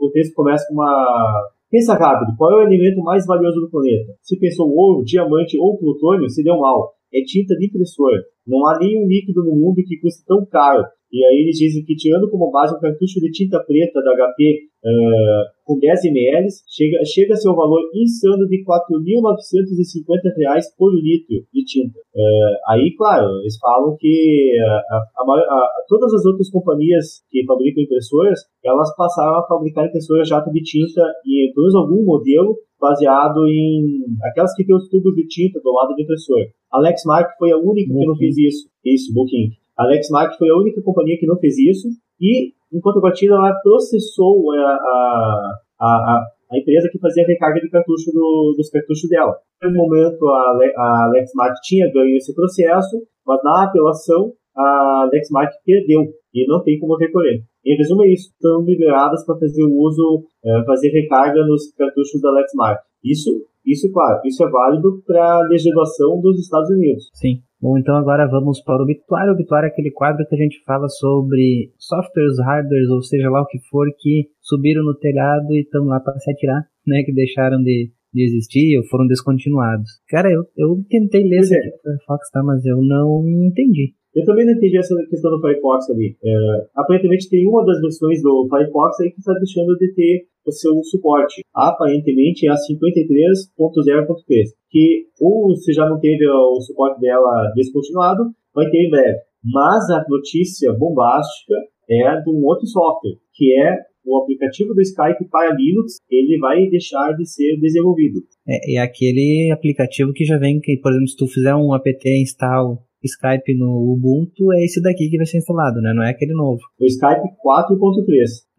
[0.00, 1.50] o texto começa com uma.
[1.70, 4.12] Pensa rápido, qual é o elemento mais valioso do planeta?
[4.22, 6.94] Se pensou ouro, diamante ou plutônio, se deu mal.
[7.12, 8.22] É tinta de impressora.
[8.46, 11.94] Não há nenhum líquido no mundo que custe tão caro e aí eles dizem que,
[11.94, 17.04] tirando como base um cartucho de tinta preta da HP uh, com 10 ml, chega,
[17.04, 21.98] chega a ser um valor insano de R$ 4.950 por litro de tinta.
[22.14, 27.82] Uh, aí, claro, eles falam que a, a, a, todas as outras companhias que fabricam
[27.82, 33.46] impressoras, elas passaram a fabricar impressoras jato de tinta e pelo menos algum modelo baseado
[33.48, 36.46] em aquelas que têm os tubos de tinta do lado da impressora.
[36.72, 38.68] A Lexmark foi a única que não fez isso.
[38.84, 39.50] Isso, Booking.
[39.76, 41.88] A Lexmark foi a única companhia que não fez isso
[42.20, 47.70] e, em contrapartida, ela processou a, a, a, a empresa que fazia a recarga de
[47.70, 49.36] cartucho do, dos cartuchos dela.
[49.62, 56.02] No momento, a, a Lexmark tinha ganho esse processo, mas na apelação, a Lexmark perdeu
[56.34, 57.42] e não tem como recorrer.
[57.64, 58.30] Em resumo, é isso.
[58.30, 62.80] Estão liberadas para fazer o uso, é, fazer recarga nos cartuchos da Lexmark.
[63.06, 63.30] Isso,
[63.64, 67.08] isso, claro, isso é válido para a legislação dos Estados Unidos.
[67.14, 67.40] Sim.
[67.60, 69.32] Bom, então agora vamos para o obituário.
[69.32, 73.42] O obituário é aquele quadro que a gente fala sobre softwares, hardwares, ou seja lá
[73.42, 77.02] o que for, que subiram no telhado e estão lá para se atirar, né?
[77.02, 79.88] Que deixaram de, de existir ou foram descontinuados.
[80.08, 81.60] Cara, eu, eu tentei ler esse é.
[81.60, 82.42] Firefox, tá?
[82.42, 83.94] Mas eu não entendi.
[84.14, 86.16] Eu também não entendi essa questão do Firefox ali.
[86.24, 90.52] É, aparentemente tem uma das versões do Firefox aí que está deixando de ter o
[90.52, 91.42] seu suporte.
[91.54, 98.24] Aparentemente é a 53.0.3, que ou se já não teve o suporte dela descontinuado,
[98.54, 99.18] vai ter em breve.
[99.44, 101.54] Mas a notícia bombástica
[101.88, 103.76] é de um outro software, que é
[104.06, 108.20] o aplicativo do Skype para Linux, ele vai deixar de ser desenvolvido.
[108.46, 112.08] É, é aquele aplicativo que já vem, que, por exemplo, se tu fizer um apt
[112.08, 115.92] install Skype no Ubuntu é esse daqui que vai ser instalado, né?
[115.94, 116.60] Não é aquele novo.
[116.78, 118.06] O Skype 4.3.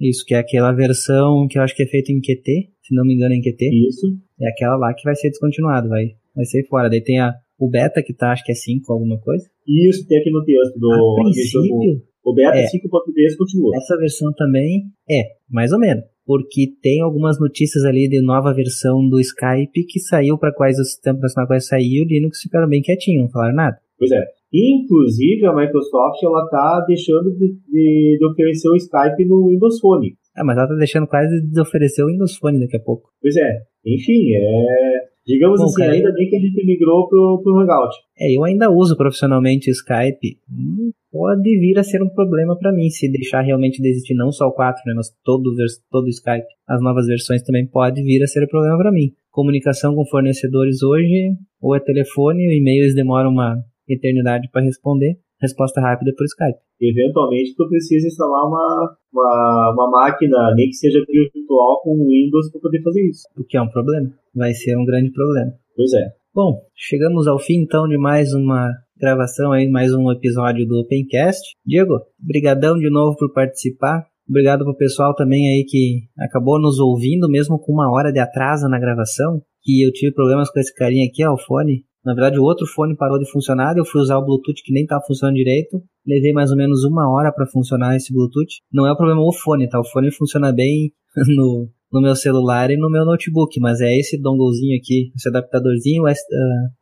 [0.01, 3.05] Isso, que é aquela versão que eu acho que é feita em QT, se não
[3.05, 3.69] me engano é em QT.
[3.87, 4.07] Isso.
[4.41, 6.89] É aquela lá que vai ser descontinuado, vai, vai ser fora.
[6.89, 9.45] Daí tem a, o beta que tá, acho que é 5 alguma coisa.
[9.67, 10.91] Isso, tem aqui no texto do...
[10.91, 12.01] A princípio...
[12.25, 13.77] O beta é, 5.3 continua.
[13.77, 19.07] Essa versão também é, mais ou menos porque tem algumas notícias ali de nova versão
[19.07, 22.81] do Skype que saiu para quais o sistema operacional quais saiu, o Linux ficaram bem
[22.81, 23.77] quietinho, não falaram nada.
[23.97, 24.21] Pois é.
[24.53, 30.15] Inclusive, a Microsoft ela está deixando de, de, de, oferecer o Skype no Windows Phone.
[30.35, 33.09] Ah, mas ela está deixando quase de oferecer o Windows Phone daqui a pouco.
[33.21, 33.61] Pois é.
[33.85, 35.17] Enfim, é...
[35.27, 37.93] Digamos Bom, assim, cara, ainda bem que a gente migrou pro, pro Hangout.
[38.17, 40.39] É, eu ainda uso profissionalmente o Skype.
[40.49, 44.31] Hum, pode vir a ser um problema para mim se deixar realmente de existir não
[44.31, 45.53] só o 4, né, mas todo,
[45.91, 46.47] todo o Skype.
[46.65, 49.11] As novas versões também pode vir a ser um problema para mim.
[49.29, 53.57] Comunicação com fornecedores hoje, ou é telefone, o e-mail eles demoram uma
[53.87, 55.17] eternidade para responder.
[55.41, 56.59] resposta rápida por Skype.
[56.81, 62.61] Eventualmente tu precisa instalar uma, uma, uma máquina, nem que seja virtual, com Windows para
[62.61, 63.23] poder fazer isso.
[63.37, 64.09] O que é um problema.
[64.35, 65.51] Vai ser um grande problema.
[65.75, 66.07] Pois é.
[66.33, 71.41] Bom, chegamos ao fim então de mais uma gravação aí, mais um episódio do Opencast.
[71.65, 74.05] Diego, brigadão de novo por participar.
[74.29, 78.67] Obrigado pro pessoal também aí que acabou nos ouvindo, mesmo com uma hora de atraso
[78.67, 79.41] na gravação.
[79.63, 81.85] Que eu tive problemas com esse carinha aqui, ó, o fone.
[82.07, 84.83] Na verdade, o outro fone parou de funcionar, eu fui usar o Bluetooth que nem
[84.83, 85.83] estava funcionando direito.
[86.05, 88.61] Levei mais ou menos uma hora para funcionar esse Bluetooth.
[88.71, 89.77] Não é o problema o fone, tá?
[89.77, 90.93] O fone funciona bem
[91.35, 96.03] no, no meu celular e no meu notebook, mas é esse donglezinho aqui, esse adaptadorzinho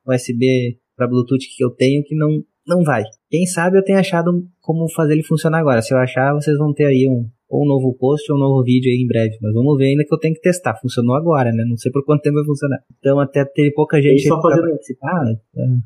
[0.05, 3.01] USB ah, para Bluetooth que eu tenho que não, não vai.
[3.27, 5.81] Quem sabe eu tenho achado como fazer ele funcionar agora.
[5.81, 8.63] Se eu achar, vocês vão ter aí um, ou um novo post ou um novo
[8.63, 9.37] vídeo aí em breve.
[9.41, 10.75] Mas vamos ver ainda que eu tenho que testar.
[10.81, 11.63] Funcionou agora, né?
[11.67, 12.79] Não sei por quanto tempo vai funcionar.
[12.99, 14.69] Então até teve pouca gente fazendo...
[14.69, 15.23] participar.
[15.23, 15.37] Né?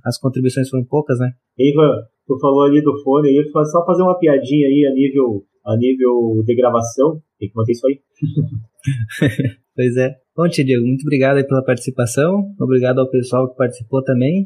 [0.03, 1.32] As contribuições foram poucas, né?
[1.57, 5.78] Ivan, tu falou ali do fone aí, só fazer uma piadinha aí a nível, a
[5.78, 7.22] nível de gravação.
[7.39, 7.99] Tem que manter isso aí.
[9.76, 10.15] pois é.
[10.36, 12.53] Bom, Tia Diego, muito obrigado aí pela participação.
[12.59, 14.45] Obrigado ao pessoal que participou também.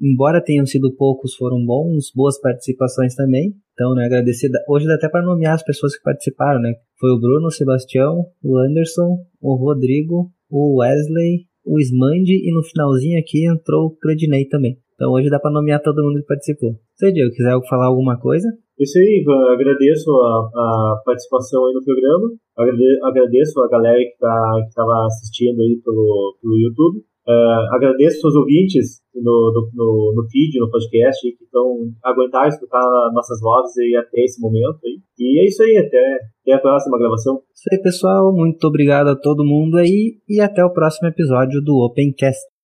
[0.00, 3.54] Embora tenham sido poucos, foram bons, boas participações também.
[3.78, 4.50] Então, né, agradecer.
[4.68, 6.74] Hoje dá até para nomear as pessoas que participaram, né?
[6.98, 12.64] Foi o Bruno, o Sebastião, o Anderson, o Rodrigo, o Wesley, o Smandi e no
[12.64, 14.78] finalzinho aqui entrou o Cledinei também.
[14.96, 16.74] Então hoje dá para nomear todo mundo que participou.
[16.96, 18.48] Se Diego quiser falar alguma coisa?
[18.80, 19.54] Isso aí, Ivan.
[19.54, 22.32] Agradeço a, a participação aí no programa.
[23.04, 27.04] Agradeço a galera que tá, estava assistindo aí pelo, pelo YouTube.
[27.28, 32.80] Uh, agradeço aos ouvintes no, no, no, no, feed, no podcast, que estão aguentar escutar
[33.12, 34.78] nossas vozes aí até esse momento.
[34.82, 34.98] Aí.
[35.18, 37.42] E é isso aí, até, até a próxima gravação.
[37.54, 38.32] Isso aí, pessoal.
[38.34, 42.48] Muito obrigado a todo mundo aí e até o próximo episódio do Opencast.